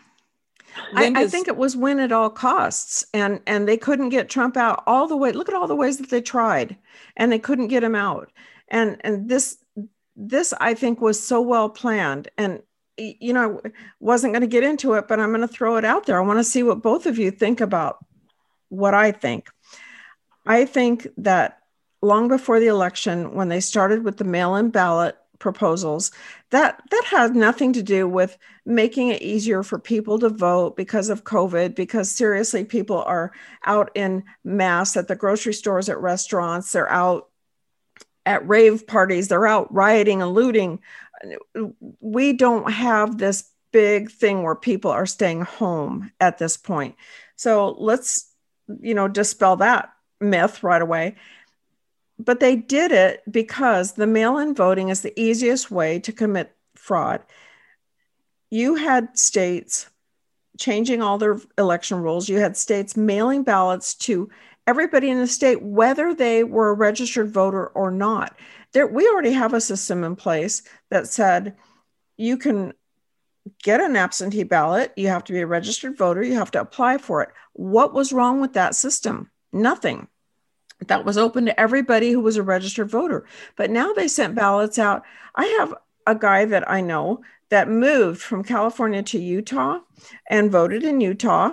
[0.95, 4.57] I, I, think it was win at all costs, and and they couldn't get Trump
[4.57, 5.31] out all the way.
[5.31, 6.75] Look at all the ways that they tried,
[7.15, 8.31] and they couldn't get him out.
[8.69, 9.57] And and this
[10.15, 12.29] this I think was so well planned.
[12.37, 12.61] And
[12.97, 13.61] you know,
[13.99, 16.21] wasn't going to get into it, but I'm going to throw it out there.
[16.21, 18.03] I want to see what both of you think about
[18.69, 19.49] what I think.
[20.45, 21.59] I think that
[22.01, 26.11] long before the election when they started with the mail-in ballot proposals
[26.51, 31.09] that that had nothing to do with making it easier for people to vote because
[31.09, 33.31] of covid because seriously people are
[33.65, 37.29] out in mass at the grocery stores at restaurants they're out
[38.25, 40.79] at rave parties they're out rioting and looting
[41.99, 46.95] we don't have this big thing where people are staying home at this point
[47.35, 48.31] so let's
[48.81, 51.15] you know dispel that myth right away
[52.19, 56.55] but they did it because the mail in voting is the easiest way to commit
[56.75, 57.21] fraud.
[58.49, 59.89] You had states
[60.59, 64.29] changing all their election rules, you had states mailing ballots to
[64.67, 68.37] everybody in the state, whether they were a registered voter or not.
[68.73, 71.55] There, we already have a system in place that said
[72.17, 72.73] you can
[73.61, 76.97] get an absentee ballot, you have to be a registered voter, you have to apply
[76.97, 77.29] for it.
[77.53, 79.29] What was wrong with that system?
[79.51, 80.07] Nothing
[80.87, 83.25] that was open to everybody who was a registered voter.
[83.55, 85.03] But now they sent ballots out.
[85.35, 85.73] I have
[86.07, 89.79] a guy that I know that moved from California to Utah
[90.29, 91.51] and voted in Utah.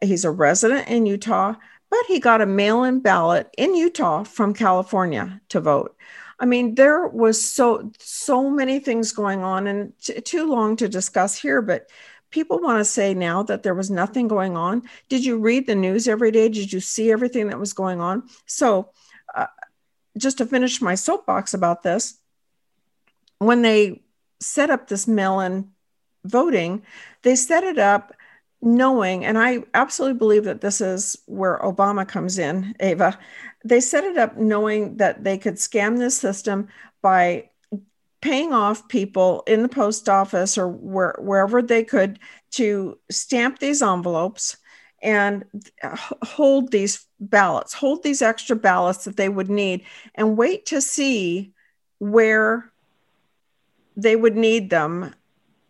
[0.00, 1.54] He's a resident in Utah,
[1.90, 5.96] but he got a mail in ballot in Utah from California to vote.
[6.38, 10.88] I mean, there was so so many things going on, and t- too long to
[10.88, 11.62] discuss here.
[11.62, 11.88] But
[12.30, 14.82] people want to say now that there was nothing going on.
[15.08, 16.48] Did you read the news every day?
[16.48, 18.28] Did you see everything that was going on?
[18.46, 18.90] So,
[19.34, 19.46] uh,
[20.18, 22.18] just to finish my soapbox about this,
[23.38, 24.02] when they
[24.40, 25.70] set up this mail in
[26.24, 26.82] voting,
[27.22, 28.14] they set it up
[28.64, 33.18] knowing, and I absolutely believe that this is where Obama comes in, Ava.
[33.64, 36.68] They set it up knowing that they could scam this system
[37.02, 37.50] by
[38.20, 42.18] paying off people in the post office or where, wherever they could
[42.52, 44.56] to stamp these envelopes
[45.02, 45.44] and
[46.22, 51.52] hold these ballots, hold these extra ballots that they would need, and wait to see
[51.98, 52.72] where
[53.96, 55.14] they would need them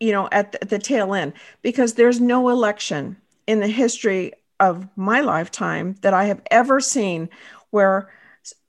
[0.05, 4.33] you know, at the, at the tail end, because there's no election in the history
[4.61, 7.31] of my lifetime that I have ever seen
[7.71, 8.11] where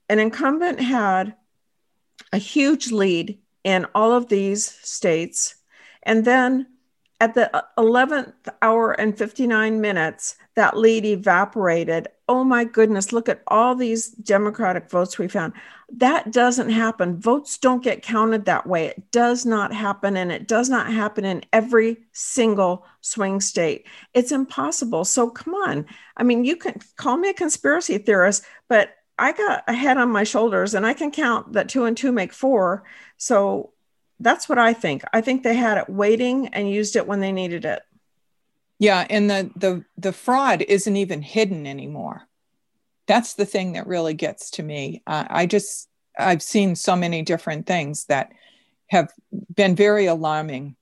[0.08, 1.34] an incumbent had
[2.32, 5.56] a huge lead in all of these states.
[6.04, 6.68] And then
[7.20, 12.08] at the uh, 11th hour and 59 minutes, that lead evaporated.
[12.28, 15.52] Oh my goodness, look at all these Democratic votes we found.
[15.92, 17.20] That doesn't happen.
[17.20, 18.86] Votes don't get counted that way.
[18.86, 20.16] It does not happen.
[20.16, 23.86] And it does not happen in every single swing state.
[24.12, 25.04] It's impossible.
[25.04, 25.86] So come on.
[26.16, 30.10] I mean, you can call me a conspiracy theorist, but I got a head on
[30.10, 32.84] my shoulders and I can count that two and two make four.
[33.16, 33.72] So
[34.20, 35.04] that's what I think.
[35.12, 37.82] I think they had it waiting and used it when they needed it.
[38.78, 42.28] Yeah, and the the the fraud isn't even hidden anymore.
[43.06, 45.02] That's the thing that really gets to me.
[45.06, 45.88] Uh, I just
[46.18, 48.32] I've seen so many different things that
[48.88, 49.12] have
[49.54, 50.76] been very alarming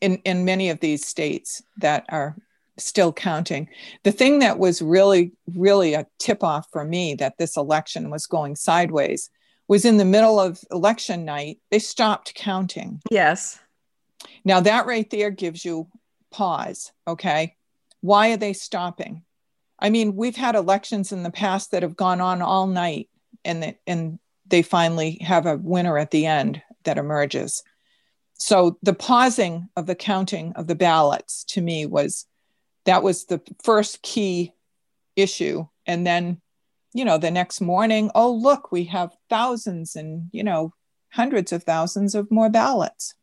[0.00, 2.36] in in many of these states that are
[2.78, 3.68] still counting.
[4.04, 8.26] The thing that was really really a tip off for me that this election was
[8.26, 9.30] going sideways
[9.70, 13.00] was in the middle of election night, they stopped counting.
[13.08, 13.60] Yes.
[14.44, 15.86] Now, that right there gives you
[16.32, 16.90] pause.
[17.06, 17.54] Okay.
[18.00, 19.22] Why are they stopping?
[19.80, 23.08] I mean, we've had elections in the past that have gone on all night
[23.44, 27.62] and, and they finally have a winner at the end that emerges.
[28.34, 32.26] So the pausing of the counting of the ballots to me was
[32.84, 34.52] that was the first key
[35.16, 35.66] issue.
[35.86, 36.40] And then
[36.92, 40.74] you know, the next morning, oh, look, we have thousands and, you know,
[41.12, 43.14] hundreds of thousands of more ballots.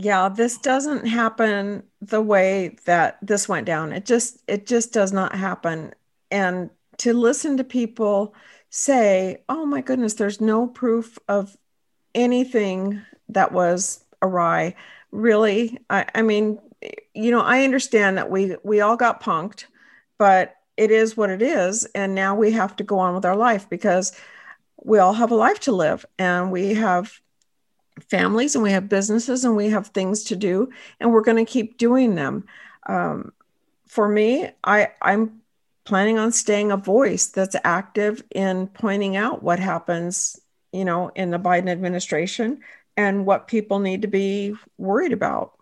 [0.00, 3.92] Yeah, this doesn't happen the way that this went down.
[3.92, 5.92] It just it just does not happen.
[6.30, 8.34] And to listen to people
[8.70, 11.56] say, "Oh my goodness, there's no proof of
[12.14, 14.76] anything that was awry."
[15.10, 16.60] Really, I, I mean,
[17.14, 19.64] you know, I understand that we we all got punked,
[20.18, 21.86] but it is what it is.
[21.94, 24.12] And now we have to go on with our life because
[24.84, 27.20] we all have a life to live and we have
[28.04, 31.50] families and we have businesses and we have things to do and we're going to
[31.50, 32.44] keep doing them.
[32.86, 33.32] Um,
[33.86, 35.40] for me, I, I'm
[35.84, 40.38] planning on staying a voice that's active in pointing out what happens,
[40.72, 42.60] you know, in the Biden administration
[42.96, 45.54] and what people need to be worried about.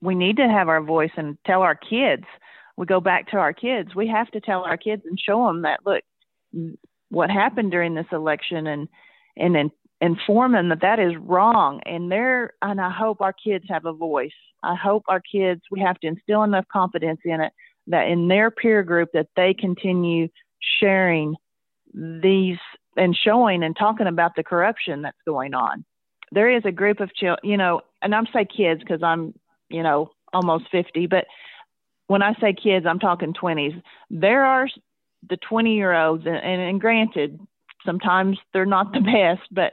[0.00, 2.24] We need to have our voice and tell our kids
[2.78, 3.92] we go back to our kids.
[3.92, 6.04] We have to tell our kids and show them that look,
[7.08, 8.88] what happened during this election, and
[9.36, 11.80] and then inform them that that is wrong.
[11.86, 14.30] And they're and I hope our kids have a voice.
[14.62, 17.52] I hope our kids we have to instill enough confidence in it
[17.88, 20.28] that in their peer group that they continue
[20.80, 21.34] sharing
[21.94, 22.58] these
[22.96, 25.84] and showing and talking about the corruption that's going on.
[26.32, 29.34] There is a group of children, you know, and I'm say kids because I'm,
[29.70, 31.24] you know, almost 50, but
[32.08, 33.80] when I say kids, I'm talking 20s.
[34.10, 34.68] There are
[35.28, 37.38] the 20 year olds, and, and granted,
[37.86, 39.72] sometimes they're not the best, but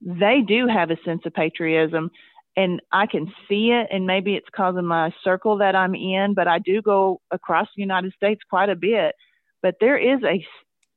[0.00, 2.10] they do have a sense of patriotism.
[2.56, 6.48] And I can see it, and maybe it's causing my circle that I'm in, but
[6.48, 9.14] I do go across the United States quite a bit.
[9.62, 10.44] But there is a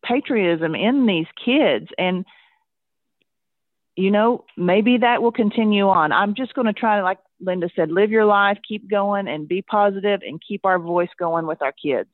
[0.04, 1.88] patriotism in these kids.
[1.98, 2.26] And
[3.96, 6.12] you know, maybe that will continue on.
[6.12, 9.48] I'm just going to try, to like Linda said, live your life, keep going, and
[9.48, 12.10] be positive, and keep our voice going with our kids.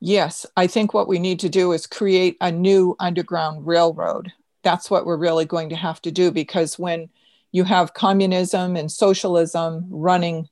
[0.00, 4.32] Yes, I think what we need to do is create a new underground railroad.
[4.64, 7.10] That's what we're really going to have to do because when
[7.52, 10.48] you have communism and socialism running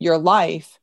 [0.00, 0.80] your life,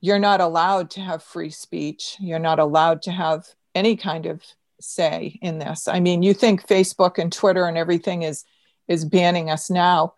[0.00, 2.16] you're not allowed to have free speech.
[2.20, 4.42] You're not allowed to have any kind of
[4.80, 5.88] say in this.
[5.88, 8.44] I mean, you think Facebook and Twitter and everything is
[8.88, 10.14] is banning us now.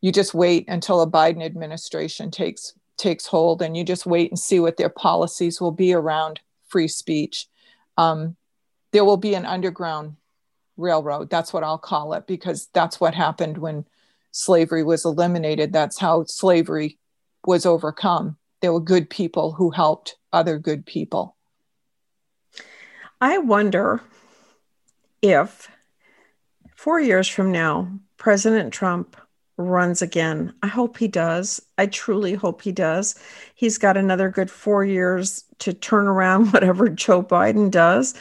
[0.00, 4.38] You just wait until a Biden administration takes takes hold, and you just wait and
[4.38, 7.46] see what their policies will be around free speech.
[7.96, 8.36] Um,
[8.92, 10.16] there will be an underground
[10.76, 11.30] railroad.
[11.30, 13.84] That's what I'll call it because that's what happened when
[14.30, 15.72] slavery was eliminated.
[15.72, 16.98] That's how slavery
[17.46, 18.36] was overcome.
[18.60, 21.36] There were good people who helped other good people.
[23.20, 24.02] I wonder
[25.22, 25.68] if
[26.76, 29.16] four years from now, President Trump
[29.56, 30.52] runs again.
[30.62, 31.60] I hope he does.
[31.78, 33.14] I truly hope he does.
[33.54, 38.14] He's got another good four years to turn around whatever Joe Biden does.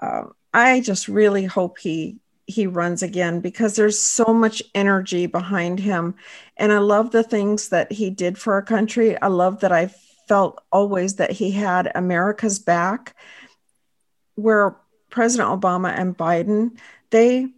[0.00, 2.18] Uh, I just really hope he
[2.48, 6.14] he runs again because there's so much energy behind him,
[6.56, 9.20] and I love the things that he did for our country.
[9.20, 9.88] I love that I
[10.28, 13.16] felt always that he had America's back.
[14.36, 14.76] Where
[15.10, 16.78] President Obama and Biden,
[17.10, 17.48] they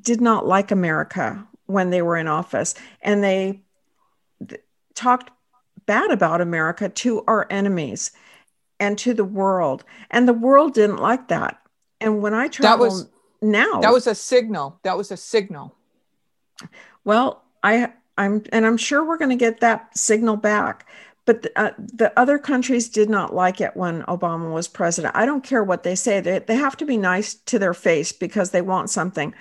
[0.00, 3.62] did not like America when they were in office, and they
[4.46, 4.60] th-
[4.94, 5.30] talked
[5.86, 8.12] bad about America to our enemies
[8.78, 11.60] and to the world, and the world didn't like that.
[12.00, 13.08] And when I travel that was,
[13.42, 14.78] now, that was a signal.
[14.82, 15.74] That was a signal.
[17.04, 20.86] Well, I I'm and I'm sure we're going to get that signal back.
[21.24, 25.16] But the, uh, the other countries did not like it when Obama was president.
[25.16, 28.12] I don't care what they say; they they have to be nice to their face
[28.12, 29.34] because they want something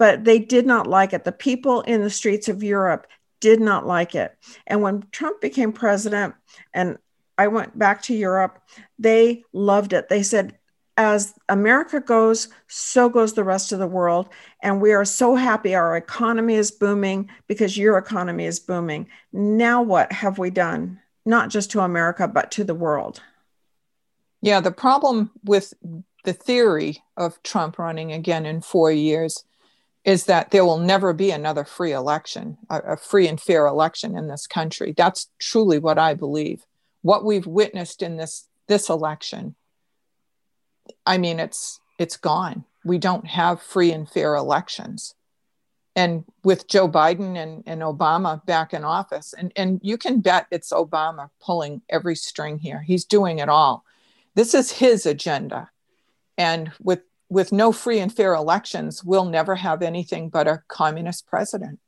[0.00, 1.24] but they did not like it.
[1.24, 3.06] The people in the streets of Europe
[3.38, 4.34] did not like it.
[4.66, 6.34] And when Trump became president,
[6.72, 6.96] and
[7.40, 8.60] I went back to Europe,
[8.98, 10.10] they loved it.
[10.10, 10.58] They said,
[10.98, 14.28] as America goes, so goes the rest of the world.
[14.62, 19.08] And we are so happy our economy is booming because your economy is booming.
[19.32, 21.00] Now, what have we done?
[21.24, 23.22] Not just to America, but to the world.
[24.42, 25.72] Yeah, the problem with
[26.24, 29.44] the theory of Trump running again in four years
[30.04, 34.28] is that there will never be another free election, a, free and fair election in
[34.28, 34.92] this country.
[34.94, 36.66] That's truly what I believe.
[37.02, 39.56] What we've witnessed in this this election,
[41.06, 42.64] I mean, it's it's gone.
[42.84, 45.14] We don't have free and fair elections.
[45.96, 50.46] And with Joe Biden and, and Obama back in office, and, and you can bet
[50.50, 52.80] it's Obama pulling every string here.
[52.80, 53.84] He's doing it all.
[54.34, 55.70] This is his agenda.
[56.38, 61.26] And with with no free and fair elections, we'll never have anything but a communist
[61.26, 61.78] president.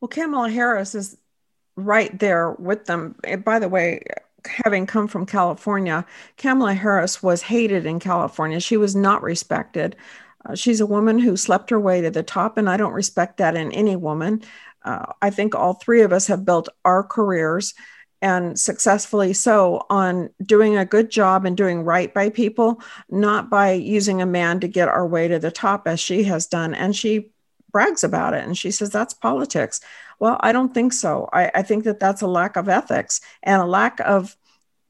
[0.00, 1.16] Well, Kamala Harris is
[1.76, 3.16] right there with them.
[3.44, 4.02] by the way,
[4.46, 6.04] having come from California,
[6.36, 8.60] Kamala Harris was hated in California.
[8.60, 9.96] She was not respected.
[10.46, 13.38] Uh, she's a woman who slept her way to the top, and I don't respect
[13.38, 14.42] that in any woman.
[14.84, 17.74] Uh, I think all three of us have built our careers
[18.20, 23.72] and successfully so on doing a good job and doing right by people, not by
[23.72, 26.74] using a man to get our way to the top as she has done.
[26.74, 27.30] And she
[27.70, 29.80] brags about it and she says that's politics.
[30.20, 31.28] Well, I don't think so.
[31.32, 34.36] I, I think that that's a lack of ethics and a lack of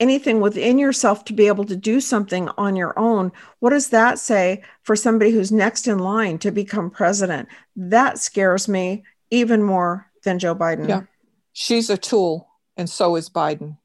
[0.01, 3.33] anything within yourself to be able to do something on your own.
[3.61, 7.49] What does that say for somebody who's next in line to become president?
[7.77, 10.89] That scares me even more than Joe Biden.
[10.89, 11.03] Yeah.
[11.53, 13.79] She's a tool and so is Biden.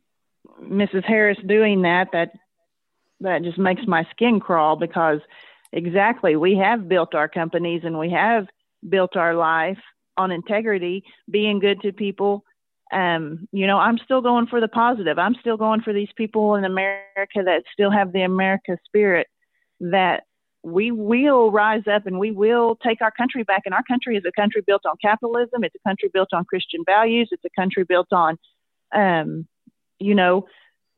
[0.62, 1.06] Mrs.
[1.06, 2.32] Harris doing that that
[3.22, 5.20] that just makes my skin crawl because
[5.72, 8.48] exactly we have built our companies and we have
[8.88, 9.78] built our life
[10.20, 12.44] on integrity, being good to people.
[12.92, 15.20] Um, you know, I'm still going for the positive.
[15.20, 19.28] I'm still going for these people in America that still have the America spirit
[19.80, 20.24] that
[20.64, 23.62] we will rise up and we will take our country back.
[23.66, 25.64] And our country is a country built on capitalism.
[25.64, 27.30] It's a country built on Christian values.
[27.32, 28.38] It's a country built on
[28.94, 29.48] um,
[30.00, 30.48] you know,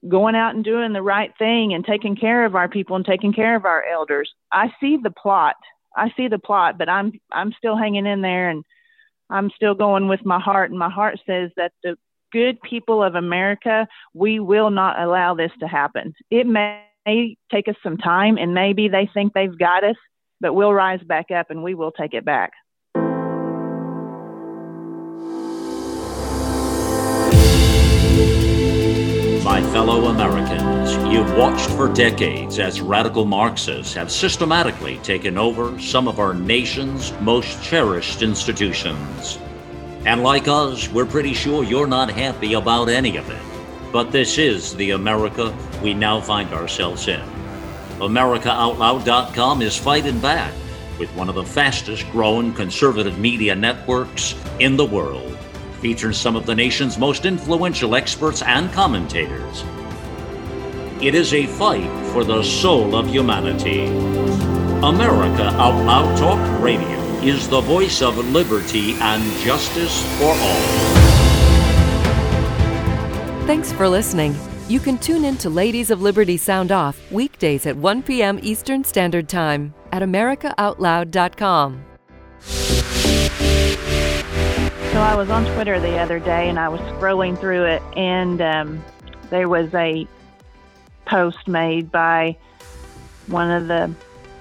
[0.08, 3.34] going out and doing the right thing and taking care of our people and taking
[3.34, 4.32] care of our elders.
[4.52, 5.56] I see the plot.
[5.96, 8.64] I see the plot, but I'm I'm still hanging in there and
[9.32, 11.96] I'm still going with my heart and my heart says that the
[12.32, 16.14] good people of America, we will not allow this to happen.
[16.30, 16.84] It may
[17.52, 19.96] take us some time and maybe they think they've got us,
[20.40, 22.52] but we'll rise back up and we will take it back.
[29.52, 36.08] My fellow Americans, you've watched for decades as radical Marxists have systematically taken over some
[36.08, 39.40] of our nation's most cherished institutions.
[40.06, 43.42] And like us, we're pretty sure you're not happy about any of it.
[43.92, 47.20] But this is the America we now find ourselves in.
[48.00, 50.54] AmericaOutloud.com is fighting back
[50.98, 55.38] with one of the fastest growing conservative media networks in the world
[55.82, 59.64] features some of the nation's most influential experts and commentators.
[61.02, 63.88] It is a fight for the soul of humanity.
[64.84, 66.88] America Out Loud Talk Radio
[67.24, 71.02] is the voice of liberty and justice for all.
[73.48, 74.36] Thanks for listening.
[74.68, 78.40] You can tune in to Ladies of Liberty Sound Off weekdays at 1 p.m.
[78.42, 81.86] Eastern Standard Time at AmericaOutloud.com.
[84.92, 88.42] So I was on Twitter the other day and I was scrolling through it, and
[88.42, 88.84] um,
[89.30, 90.08] there was a
[91.06, 92.38] post made by
[93.28, 93.94] one of the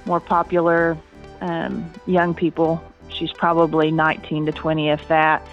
[0.06, 0.98] more popular
[1.40, 2.82] um, young people
[3.12, 5.46] She's probably 19 to 20, if that.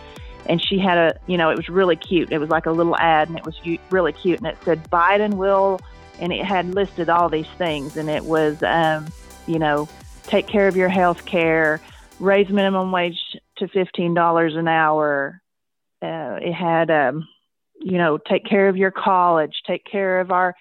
[0.45, 2.31] And she had a, you know, it was really cute.
[2.31, 4.39] It was like a little ad, and it was really cute.
[4.39, 5.81] And it said Biden will,
[6.19, 9.07] and it had listed all these things, and it was, um,
[9.45, 9.89] you know,
[10.23, 11.81] take care of your health care,
[12.19, 15.41] raise minimum wage to $15 an hour.
[16.01, 17.27] Uh, it had, um,
[17.79, 20.55] you know, take care of your college, take care of our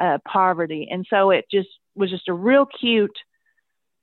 [0.00, 0.88] uh, poverty.
[0.90, 3.16] And so it just was just a real cute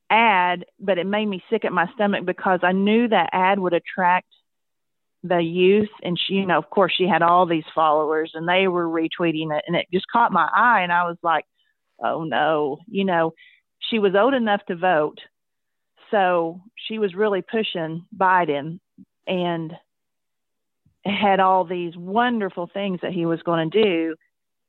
[0.09, 3.73] ad, but it made me sick at my stomach because I knew that ad would
[3.73, 4.27] attract
[5.23, 5.89] the youth.
[6.03, 9.55] And she, you know, of course, she had all these followers and they were retweeting
[9.55, 9.63] it.
[9.67, 10.81] And it just caught my eye.
[10.81, 11.45] And I was like,
[12.03, 13.33] oh no, you know,
[13.89, 15.19] she was old enough to vote.
[16.11, 18.79] So she was really pushing Biden
[19.25, 19.73] and
[21.05, 24.15] had all these wonderful things that he was going to do.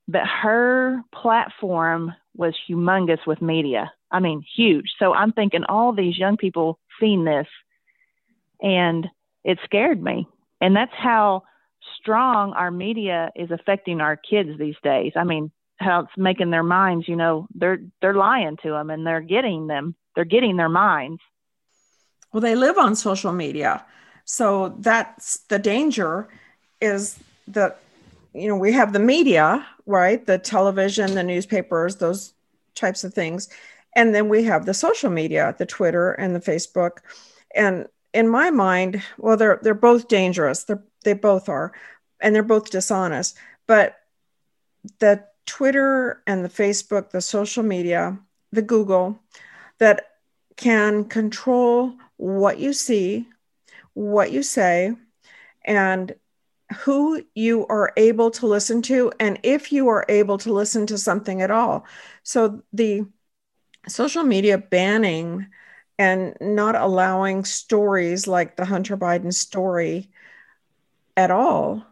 [0.06, 3.92] But her platform was humongous with media.
[4.10, 4.92] I mean, huge.
[4.98, 7.46] So I'm thinking all these young people seen this
[8.62, 9.06] and
[9.44, 10.26] it scared me.
[10.60, 11.42] And that's how
[12.00, 15.12] strong our media is affecting our kids these days.
[15.14, 19.06] I mean, how it's making their minds, you know, they're they're lying to them and
[19.06, 19.94] they're getting them.
[20.18, 21.22] They're getting their minds.
[22.32, 23.84] Well, they live on social media.
[24.24, 26.26] So that's the danger
[26.80, 27.78] is that
[28.34, 30.26] you know, we have the media, right?
[30.26, 32.32] The television, the newspapers, those
[32.74, 33.48] types of things.
[33.94, 36.98] And then we have the social media, the Twitter and the Facebook.
[37.54, 40.64] And in my mind, well, they're they're both dangerous.
[40.64, 41.72] They're they both are,
[42.18, 43.36] and they're both dishonest.
[43.68, 44.00] But
[44.98, 48.18] the Twitter and the Facebook, the social media,
[48.50, 49.20] the Google,
[49.78, 50.07] that
[50.58, 53.26] can control what you see,
[53.94, 54.92] what you say,
[55.64, 56.14] and
[56.80, 60.98] who you are able to listen to, and if you are able to listen to
[60.98, 61.86] something at all.
[62.24, 63.06] So the
[63.86, 65.46] social media banning
[65.98, 70.10] and not allowing stories like the Hunter Biden story
[71.16, 71.86] at all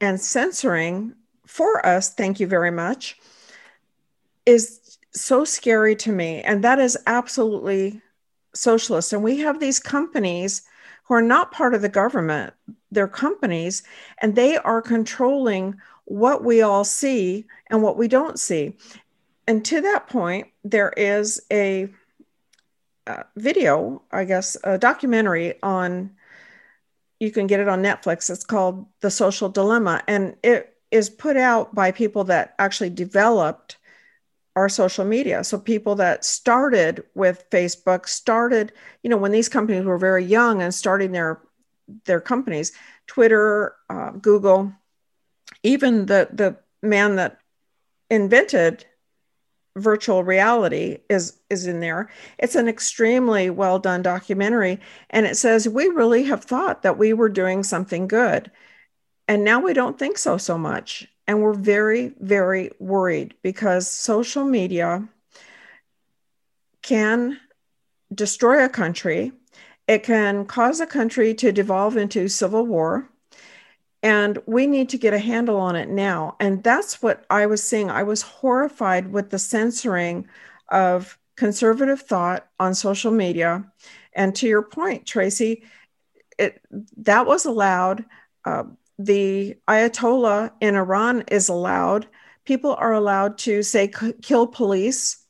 [0.00, 1.14] and censoring
[1.46, 3.18] for us, thank you very much,
[4.46, 4.80] is
[5.14, 6.42] so scary to me.
[6.42, 8.00] And that is absolutely
[8.54, 9.12] socialist.
[9.12, 10.62] And we have these companies
[11.04, 12.54] who are not part of the government,
[12.90, 13.82] they're companies,
[14.18, 15.74] and they are controlling
[16.06, 18.76] what we all see and what we don't see
[19.46, 21.88] and to that point, there is a
[23.06, 26.10] uh, video, I guess, a documentary on.
[27.20, 28.28] You can get it on Netflix.
[28.28, 33.76] It's called The Social Dilemma, and it is put out by people that actually developed
[34.56, 35.42] our social media.
[35.44, 40.62] So people that started with Facebook started, you know, when these companies were very young
[40.62, 41.40] and starting their
[42.06, 42.72] their companies,
[43.06, 44.72] Twitter, uh, Google,
[45.62, 47.40] even the the man that
[48.10, 48.84] invented
[49.76, 54.78] virtual reality is is in there it's an extremely well done documentary
[55.10, 58.52] and it says we really have thought that we were doing something good
[59.26, 64.44] and now we don't think so so much and we're very very worried because social
[64.44, 65.08] media
[66.82, 67.38] can
[68.14, 69.32] destroy a country
[69.86, 73.08] it can cause a country to devolve into civil war
[74.04, 76.36] and we need to get a handle on it now.
[76.38, 77.90] And that's what I was seeing.
[77.90, 80.28] I was horrified with the censoring
[80.68, 83.64] of conservative thought on social media.
[84.12, 85.62] And to your point, Tracy,
[86.38, 86.60] it,
[86.98, 88.04] that was allowed.
[88.44, 88.64] Uh,
[88.98, 92.06] the Ayatollah in Iran is allowed.
[92.44, 93.90] People are allowed to say,
[94.22, 95.24] kill police.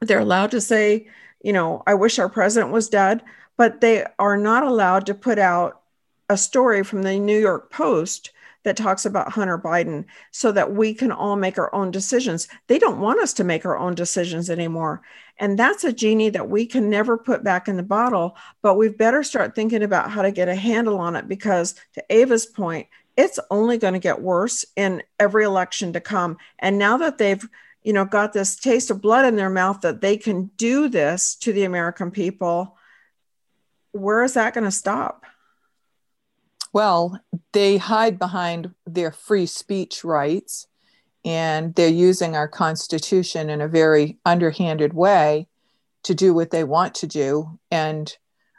[0.00, 1.08] They're allowed to say,
[1.42, 3.22] you know, I wish our president was dead,
[3.56, 5.82] but they are not allowed to put out
[6.28, 8.30] a story from the New York Post
[8.66, 12.48] that talks about Hunter Biden so that we can all make our own decisions.
[12.66, 15.02] They don't want us to make our own decisions anymore.
[15.38, 18.98] And that's a genie that we can never put back in the bottle, but we've
[18.98, 22.88] better start thinking about how to get a handle on it because, to Ava's point,
[23.16, 26.36] it's only going to get worse in every election to come.
[26.58, 27.48] And now that they've
[27.84, 31.36] you know got this taste of blood in their mouth that they can do this
[31.36, 32.76] to the American people,
[33.92, 35.24] where is that going to stop?
[36.76, 37.18] Well,
[37.54, 40.66] they hide behind their free speech rights
[41.24, 45.48] and they're using our Constitution in a very underhanded way
[46.02, 47.58] to do what they want to do.
[47.70, 48.14] And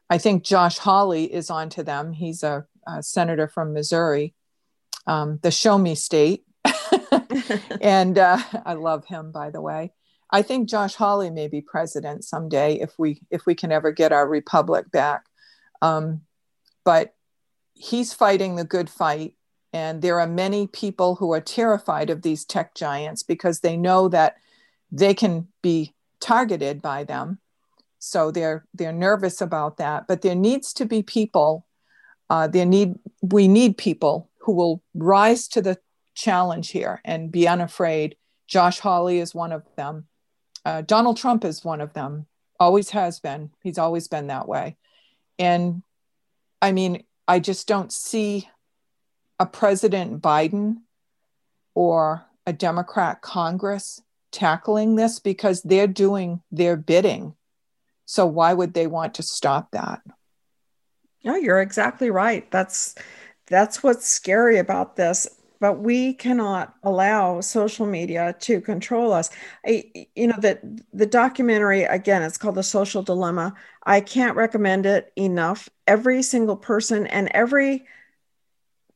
[0.09, 2.11] I think Josh Hawley is onto them.
[2.11, 4.33] He's a, a senator from Missouri,
[5.05, 6.43] um, the show me state.
[7.81, 9.93] and uh, I love him, by the way.
[10.31, 14.11] I think Josh Hawley may be president someday if we if we can ever get
[14.11, 15.25] our republic back.
[15.83, 16.21] Um,
[16.83, 17.13] but
[17.79, 19.35] he's fighting the good fight.
[19.73, 24.09] And there are many people who are terrified of these tech giants because they know
[24.09, 24.37] that
[24.91, 27.39] they can be targeted by them
[27.99, 30.07] So they're they're nervous about that.
[30.07, 31.65] But there needs to be people.
[32.29, 35.77] Uh, there need we need people who will rise to the
[36.15, 38.17] challenge here and be unafraid.
[38.47, 40.07] Josh Hawley is one of them.
[40.65, 42.27] Uh, Donald Trump is one of them.
[42.59, 43.51] Always has been.
[43.63, 44.77] He's always been that way.
[45.39, 45.83] And
[46.61, 48.49] I mean, I just don't see
[49.39, 50.77] a President Biden
[51.75, 54.01] or a Democrat Congress
[54.31, 57.35] tackling this because they're doing their bidding.
[58.05, 60.01] So why would they want to stop that?
[61.23, 62.49] No, you're exactly right.
[62.51, 62.95] That's
[63.47, 65.27] that's what's scary about this.
[65.59, 69.29] But we cannot allow social media to control us.
[69.65, 70.61] I, you know that
[70.93, 73.55] the documentary again, it's called The Social Dilemma.
[73.83, 75.69] I can't recommend it enough.
[75.87, 77.85] Every single person and every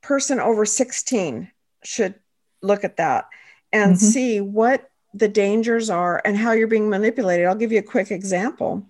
[0.02, 1.52] person over 16
[1.84, 2.16] should
[2.62, 3.28] look at that
[3.74, 4.06] and mm-hmm.
[4.06, 7.46] see what the dangers are and how you're being manipulated.
[7.46, 8.88] I'll give you a quick example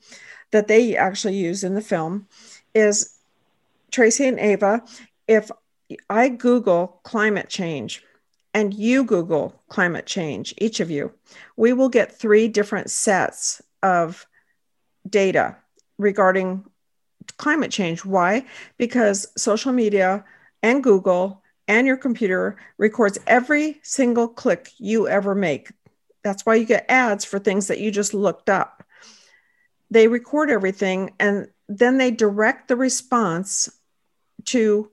[0.52, 2.28] that they actually use in the film
[2.74, 3.18] is
[3.92, 4.84] Tracy and Ava,
[5.28, 5.52] if
[6.10, 8.04] I Google climate change
[8.54, 11.14] and you Google climate change, each of you,
[11.56, 14.26] we will get three different sets of
[15.10, 15.56] data
[15.98, 16.66] regarding
[17.38, 18.04] climate change.
[18.04, 18.46] Why?
[18.78, 20.26] Because social media
[20.62, 25.72] and Google and your computer records every single click you ever make.
[26.24, 28.84] That's why you get ads for things that you just looked up.
[29.90, 33.70] They record everything and then they direct the response
[34.46, 34.92] to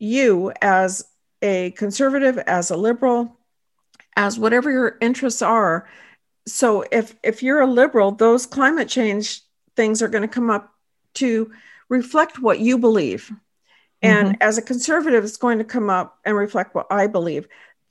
[0.00, 1.04] you as
[1.42, 3.36] a conservative, as a liberal,
[4.16, 5.88] as whatever your interests are.
[6.46, 9.42] So if if you're a liberal, those climate change
[9.76, 10.74] things are going to come up
[11.14, 11.52] to
[11.88, 13.30] reflect what you believe.
[14.02, 14.42] And mm-hmm.
[14.42, 17.46] as a conservative, it's going to come up and reflect what I believe.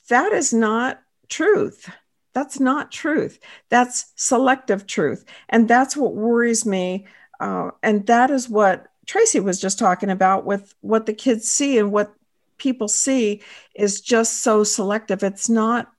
[0.10, 1.89] That is not truth.
[2.34, 3.39] That's not truth.
[3.70, 5.26] That's selective truth.
[5.49, 7.05] And that's what worries me.
[7.39, 11.80] Uh, and that is what Tracy was just talking about with what the kids see
[11.80, 12.14] and what
[12.60, 13.41] people see
[13.74, 15.24] is just so selective.
[15.24, 15.91] It's not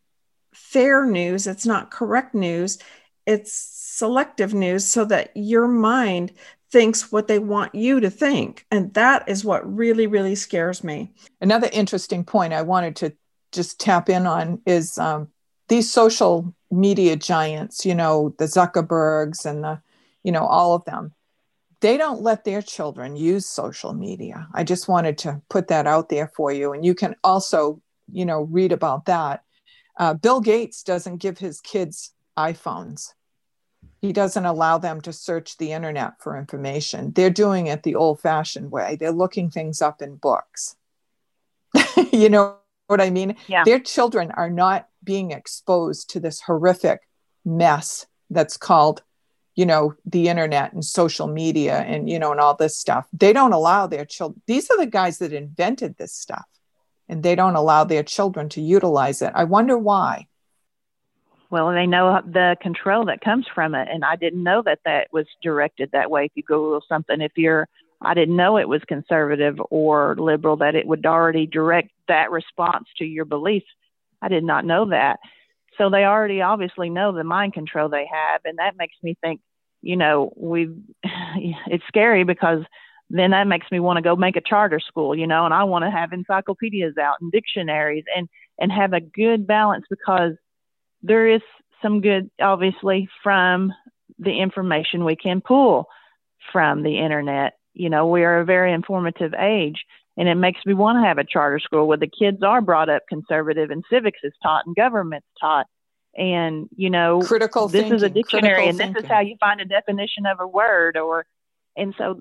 [0.55, 2.79] fair news, it's not correct news,
[3.27, 6.31] it's selective news so that your mind
[6.71, 8.65] thinks what they want you to think.
[8.71, 11.11] And that is what really, really scares me.
[11.41, 13.13] Another interesting point I wanted to
[13.51, 15.27] just tap in on is um,
[15.67, 19.83] these social media giants, you know, the Zuckerbergs and the,
[20.23, 21.13] you know, all of them.
[21.81, 24.49] They don't let their children use social media.
[24.53, 26.73] I just wanted to put that out there for you.
[26.73, 27.81] And you can also,
[28.13, 29.43] you know, read about that.
[29.99, 33.13] Uh, Bill Gates doesn't give his kids iPhones
[34.01, 37.13] he doesn't allow them to search the internet for information.
[37.13, 38.97] They're doing it the old fashioned way.
[38.97, 40.77] They're looking things up in books.
[42.13, 42.57] you know
[42.87, 43.37] what I mean?
[43.47, 43.65] Yeah.
[43.65, 47.01] Their children are not being exposed to this horrific
[47.45, 49.03] mess that's called,
[49.61, 53.07] you know, the internet and social media and, you know, and all this stuff.
[53.13, 56.47] They don't allow their children, these are the guys that invented this stuff,
[57.11, 59.33] and they don't allow their children to utilize it.
[59.35, 60.29] I wonder why
[61.51, 65.09] well they know the control that comes from it and i didn't know that that
[65.13, 67.67] was directed that way if you google something if you're
[68.01, 72.87] i didn't know it was conservative or liberal that it would already direct that response
[72.97, 73.67] to your beliefs
[74.23, 75.19] i did not know that
[75.77, 79.41] so they already obviously know the mind control they have and that makes me think
[79.83, 80.69] you know we
[81.67, 82.61] it's scary because
[83.13, 85.65] then that makes me want to go make a charter school you know and i
[85.65, 88.29] want to have encyclopedias out and dictionaries and
[88.59, 90.33] and have a good balance because
[91.03, 91.41] there is
[91.83, 93.73] some good, obviously, from
[94.19, 95.87] the information we can pull
[96.53, 97.55] from the internet.
[97.75, 99.83] You know, we are a very informative age,
[100.17, 102.89] and it makes me want to have a charter school where the kids are brought
[102.89, 105.67] up conservative and civics is taught and government's taught.
[106.17, 108.95] And, you know, critical this thinking, is a dictionary and thinking.
[108.95, 111.25] this is how you find a definition of a word or,
[111.77, 112.21] and so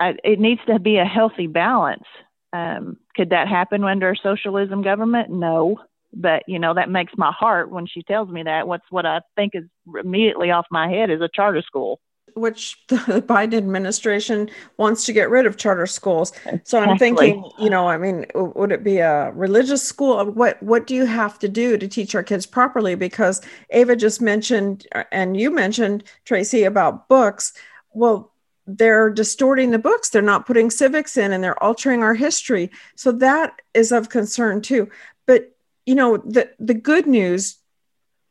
[0.00, 2.06] I, it needs to be a healthy balance.
[2.52, 5.30] Um, could that happen under a socialism government?
[5.30, 5.78] No
[6.12, 9.20] but you know that makes my heart when she tells me that what's what i
[9.36, 9.64] think is
[10.02, 12.00] immediately off my head is a charter school
[12.34, 12.96] which the
[13.28, 16.32] biden administration wants to get rid of charter schools.
[16.64, 20.18] So i'm thinking you know i mean would it be a religious school?
[20.18, 22.94] Uh, what what do you have to do to teach our kids properly?
[22.94, 27.52] Because ava just mentioned uh, and you mentioned tracy about books.
[27.92, 28.32] Well
[28.66, 30.10] they're distorting the books.
[30.10, 32.70] They're not putting civics in and they're altering our history.
[32.94, 34.88] So that is of concern too.
[35.26, 35.52] But
[35.86, 37.56] you know the the good news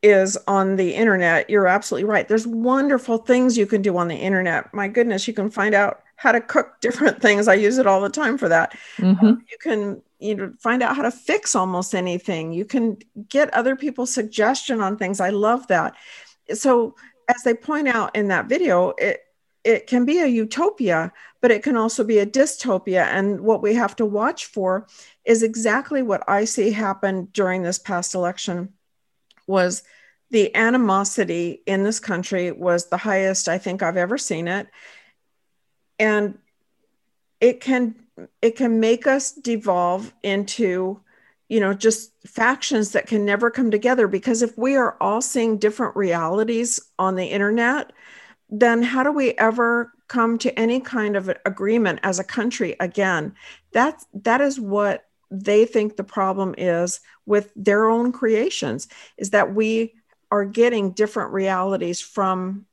[0.02, 2.26] is on the internet you're absolutely right.
[2.26, 4.72] There's wonderful things you can do on the internet.
[4.72, 7.48] My goodness you can find out how to cook different things.
[7.48, 8.76] I use it all the time for that.
[8.96, 9.26] Mm-hmm.
[9.26, 12.52] um, you can you know find out how to fix almost anything.
[12.52, 12.98] You can
[13.28, 15.20] get other people's suggestion on things.
[15.20, 15.94] I love that.
[16.54, 16.94] So
[17.28, 19.20] as they point out in that video it
[19.62, 23.04] it can be a utopia, but it can also be a dystopia.
[23.04, 24.86] And what we have to watch for
[25.26, 28.72] is exactly what I see happen during this past election
[29.50, 29.82] was
[30.30, 34.68] the animosity in this country was the highest I think I've ever seen it.
[35.98, 36.38] And
[37.40, 37.94] it can
[38.40, 41.00] it can make us devolve into
[41.48, 45.58] you know just factions that can never come together because if we are all seeing
[45.58, 47.92] different realities on the internet
[48.50, 53.34] then how do we ever come to any kind of agreement as a country again
[53.72, 59.54] that's that is what they think the problem is with their own creations is that
[59.54, 59.94] we
[60.30, 62.66] are getting different realities from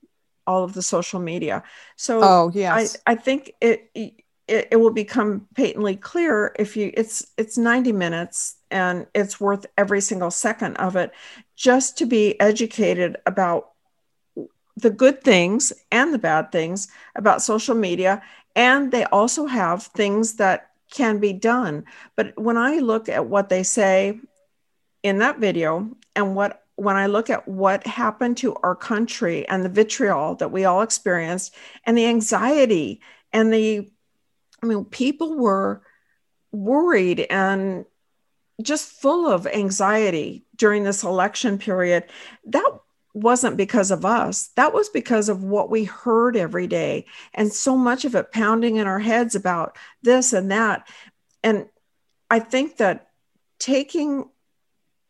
[0.45, 1.63] all of the social media
[1.95, 6.91] so oh yes i, I think it, it it will become patently clear if you
[6.95, 11.11] it's it's 90 minutes and it's worth every single second of it
[11.55, 13.71] just to be educated about
[14.77, 18.21] the good things and the bad things about social media.
[18.55, 21.85] And they also have things that can be done.
[22.15, 24.19] But when I look at what they say
[25.03, 29.65] in that video and what when I look at what happened to our country and
[29.65, 33.01] the vitriol that we all experienced and the anxiety
[33.33, 33.89] and the
[34.61, 35.81] I mean people were
[36.51, 37.85] worried and
[38.61, 42.03] just full of anxiety during this election period
[42.45, 42.71] that
[43.13, 44.49] wasn't because of us.
[44.55, 47.05] That was because of what we heard every day.
[47.33, 50.87] And so much of it pounding in our heads about this and that.
[51.43, 51.67] And
[52.29, 53.09] I think that
[53.59, 54.29] taking,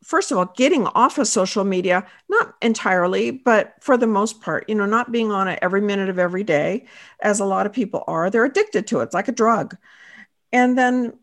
[0.03, 4.69] first of all, getting off of social media, not entirely, but for the most part,
[4.69, 6.85] you know, not being on it every minute of every day,
[7.21, 9.03] as a lot of people are, they're addicted to it.
[9.03, 9.75] It's like a drug.
[10.53, 11.13] And then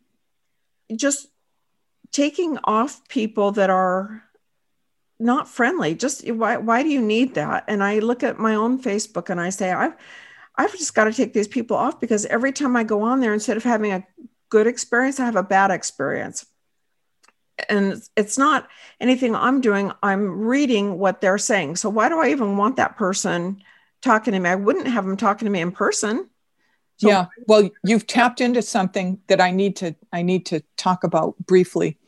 [0.94, 1.28] just
[2.12, 4.22] taking off people that are
[5.18, 5.94] not friendly.
[5.94, 7.64] Just why why do you need that?
[7.68, 9.94] And I look at my own Facebook and I say I've
[10.56, 13.34] I've just got to take these people off because every time I go on there,
[13.34, 14.04] instead of having a
[14.50, 16.46] good experience, I have a bad experience.
[17.68, 18.68] And it's not
[19.00, 19.92] anything I'm doing.
[20.02, 21.76] I'm reading what they're saying.
[21.76, 23.62] So why do I even want that person
[24.02, 24.50] talking to me?
[24.50, 26.28] I wouldn't have them talking to me in person.
[26.96, 27.26] So yeah.
[27.46, 31.98] Well, you've tapped into something that I need to I need to talk about briefly.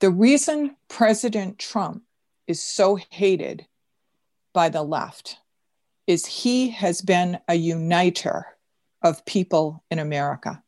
[0.00, 2.02] The reason President Trump
[2.46, 3.66] is so hated
[4.52, 5.38] by the left
[6.06, 8.46] is he has been a uniter
[9.02, 10.62] of people in America.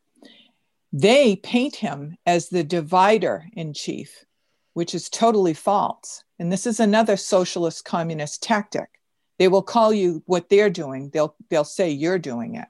[0.91, 4.25] They paint him as the divider in chief,
[4.73, 6.23] which is totally false.
[6.39, 8.89] And this is another socialist communist tactic.
[9.37, 12.67] They will call you what they're doing, they'll, they'll say you're doing it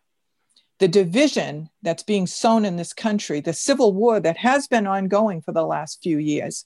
[0.79, 5.41] the division that's being sown in this country, the civil war that has been ongoing
[5.41, 6.65] for the last few years,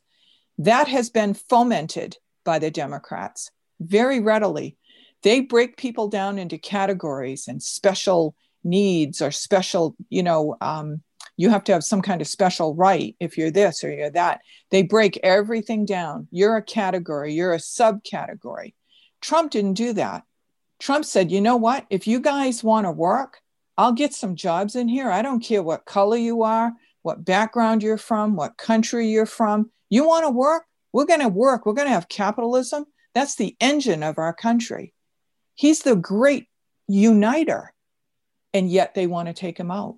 [0.57, 3.49] that has been fomented by the Democrats
[3.79, 4.77] very readily.
[5.23, 11.01] They break people down into categories and special needs or special, you know, um,
[11.35, 14.41] you have to have some kind of special right if you're this or you're that.
[14.69, 16.27] They break everything down.
[16.31, 18.75] You're a category, you're a subcategory.
[19.21, 20.23] Trump didn't do that.
[20.79, 21.87] Trump said, you know what?
[21.89, 23.39] If you guys want to work,
[23.77, 25.09] I'll get some jobs in here.
[25.09, 29.71] I don't care what color you are, what background you're from, what country you're from.
[29.89, 30.63] You want to work?
[30.91, 31.65] We're going to work.
[31.65, 32.85] We're going to have capitalism.
[33.15, 34.93] That's the engine of our country.
[35.55, 36.47] He's the great
[36.87, 37.73] uniter.
[38.53, 39.97] And yet they want to take him out.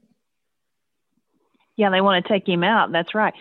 [1.76, 2.94] Yeah, they want to take him out.
[2.94, 3.34] That's right.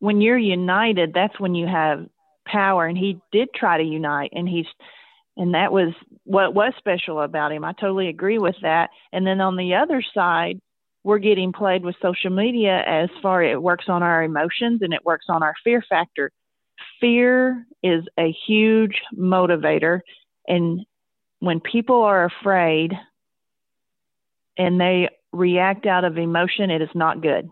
[0.00, 2.06] When you're united, that's when you have
[2.44, 2.84] power.
[2.84, 4.66] And he did try to unite, and he's
[5.38, 7.64] and that was what was special about him.
[7.64, 8.90] I totally agree with that.
[9.12, 10.60] And then on the other side,
[11.04, 15.06] we're getting played with social media as far it works on our emotions and it
[15.06, 16.32] works on our fear factor.
[17.00, 20.00] Fear is a huge motivator
[20.48, 20.80] and
[21.38, 22.92] when people are afraid
[24.58, 27.48] and they react out of emotion, it is not good.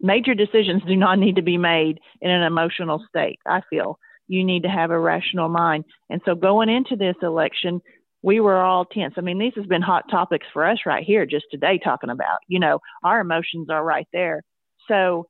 [0.00, 3.98] Major decisions do not need to be made in an emotional state, I feel
[4.28, 5.84] you need to have a rational mind.
[6.10, 7.80] And so going into this election,
[8.22, 9.14] we were all tense.
[9.16, 12.38] I mean, these has been hot topics for us right here just today talking about,
[12.48, 14.42] you know, our emotions are right there.
[14.88, 15.28] So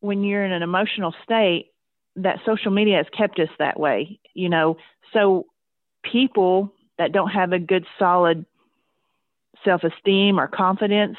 [0.00, 1.70] when you're in an emotional state,
[2.16, 4.76] that social media has kept us that way, you know.
[5.12, 5.46] So
[6.02, 8.44] people that don't have a good solid
[9.64, 11.16] self-esteem or confidence,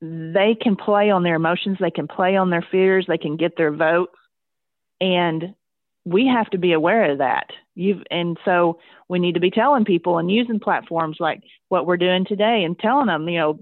[0.00, 3.56] they can play on their emotions, they can play on their fears, they can get
[3.56, 4.14] their votes
[5.00, 5.54] and
[6.04, 7.46] we have to be aware of that.
[7.74, 8.78] You've and so
[9.08, 12.78] we need to be telling people and using platforms like what we're doing today and
[12.78, 13.60] telling them, you know,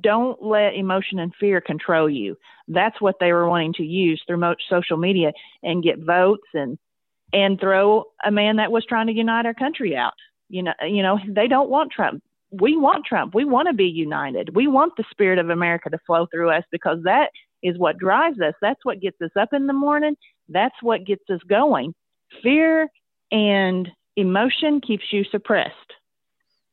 [0.00, 2.36] don't let emotion and fear control you.
[2.66, 6.78] That's what they were wanting to use through mo- social media and get votes and
[7.32, 10.14] and throw a man that was trying to unite our country out.
[10.48, 12.22] You know, you know, they don't want Trump.
[12.50, 13.34] we want Trump.
[13.34, 14.54] We want to be united.
[14.54, 17.30] We want the spirit of America to flow through us because that
[17.62, 18.54] is what drives us.
[18.62, 20.16] That's what gets us up in the morning.
[20.48, 21.94] That's what gets us going.
[22.42, 22.88] Fear
[23.30, 25.74] and emotion keeps you suppressed.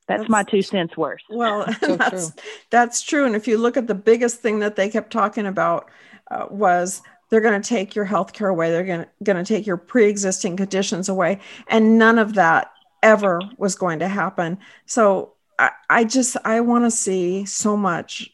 [0.08, 1.22] That's, that's my two cents worth.
[1.30, 2.44] Well, so that's true.
[2.70, 3.26] that's true.
[3.26, 5.90] And if you look at the biggest thing that they kept talking about
[6.30, 8.72] uh, was they're going to take your health care away.
[8.72, 12.72] They're going going to take your pre-existing conditions away, and none of that
[13.02, 14.60] ever was going to happen.
[14.86, 18.32] So I, I just I want to see so much.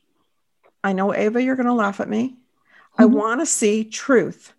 [0.83, 2.29] I know Ava, you're going to laugh at me.
[2.29, 3.01] Mm-hmm.
[3.01, 4.53] I want to see truth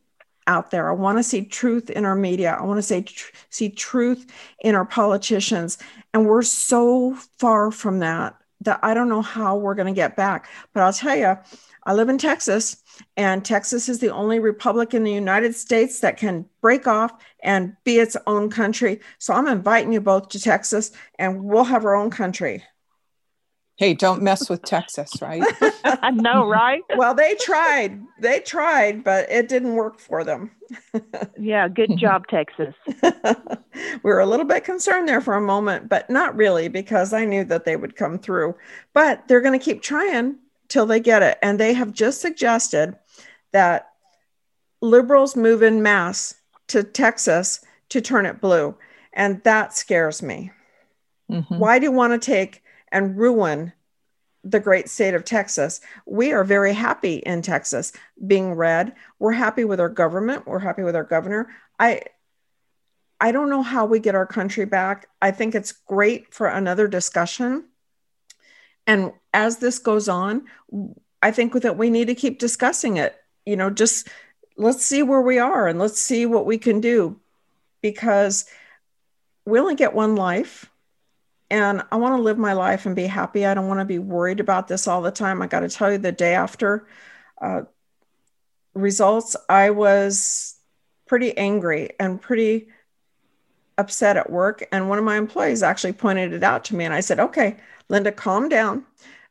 [0.46, 0.90] out there.
[0.90, 2.56] I want to see truth in our media.
[2.58, 4.26] I want to say tr- see truth
[4.60, 5.78] in our politicians,
[6.12, 10.16] and we're so far from that that I don't know how we're going to get
[10.16, 10.48] back.
[10.72, 11.36] But I'll tell you,
[11.84, 12.76] I live in Texas,
[13.16, 17.12] and Texas is the only republic in the United States that can break off
[17.42, 19.00] and be its own country.
[19.18, 22.62] So I'm inviting you both to Texas, and we'll have our own country.
[23.76, 25.42] Hey, don't mess with Texas, right?
[25.84, 26.82] I know, right?
[26.96, 28.02] well, they tried.
[28.20, 30.50] They tried, but it didn't work for them.
[31.40, 32.74] yeah, good job, Texas.
[33.02, 37.24] we were a little bit concerned there for a moment, but not really because I
[37.24, 38.54] knew that they would come through.
[38.92, 40.36] But they're going to keep trying
[40.68, 41.38] till they get it.
[41.42, 42.96] And they have just suggested
[43.52, 43.92] that
[44.80, 46.34] liberals move in mass
[46.68, 48.76] to Texas to turn it blue.
[49.12, 50.50] And that scares me.
[51.30, 51.58] Mm-hmm.
[51.58, 52.61] Why do you want to take
[52.92, 53.72] and ruin
[54.44, 55.80] the great state of Texas?
[56.06, 57.92] We are very happy in Texas
[58.24, 58.94] being red.
[59.18, 60.46] We're happy with our government.
[60.46, 61.48] We're happy with our governor.
[61.78, 62.02] I
[63.20, 65.06] I don't know how we get our country back.
[65.20, 67.68] I think it's great for another discussion.
[68.84, 70.46] And as this goes on,
[71.22, 73.14] I think that we need to keep discussing it.
[73.46, 74.08] You know, just
[74.56, 77.20] let's see where we are and let's see what we can do
[77.80, 78.44] because
[79.46, 80.68] we only get one life.
[81.52, 83.46] And I want to live my life and be happy.
[83.46, 85.40] I don't want to be worried about this all the time.
[85.40, 86.88] I got to tell you, the day after
[87.40, 87.62] uh,
[88.74, 90.56] results, I was
[91.06, 92.68] pretty angry and pretty
[93.78, 94.66] upset at work.
[94.72, 96.84] And one of my employees actually pointed it out to me.
[96.84, 97.56] And I said, okay,
[97.88, 98.84] Linda, calm down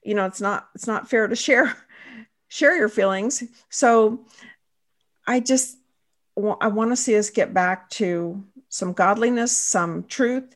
[0.04, 1.76] you know it's not it's not fair to share
[2.48, 4.26] share your feelings so
[5.28, 5.78] i just
[6.60, 10.56] i want to see us get back to some godliness some truth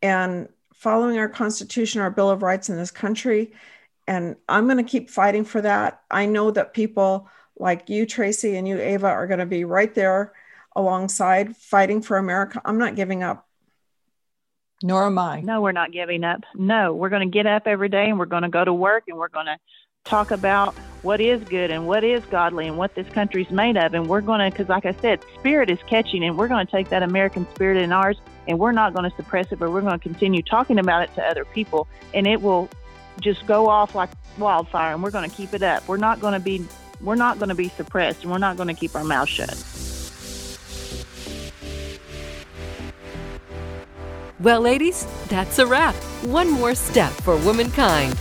[0.00, 0.48] and
[0.82, 3.52] following our constitution our bill of rights in this country
[4.08, 8.56] and i'm going to keep fighting for that i know that people like you tracy
[8.56, 10.32] and you ava are going to be right there
[10.74, 13.46] alongside fighting for america i'm not giving up
[14.84, 15.42] nor am I.
[15.42, 16.40] No, we're not giving up.
[16.56, 19.04] No, we're going to get up every day and we're going to go to work
[19.06, 19.56] and we're going to
[20.04, 23.94] talk about what is good and what is godly and what this country's made of.
[23.94, 26.70] And we're going to, because like I said, spirit is catching and we're going to
[26.70, 29.80] take that American spirit in ours and we're not going to suppress it, but we're
[29.80, 32.68] going to continue talking about it to other people and it will
[33.20, 35.86] just go off like wildfire and we're going to keep it up.
[35.88, 36.64] We're not going to be,
[37.00, 39.50] we're not going to be suppressed and we're not going to keep our mouth shut.
[44.40, 45.94] Well, ladies, that's a wrap.
[46.24, 48.18] One more step for womankind.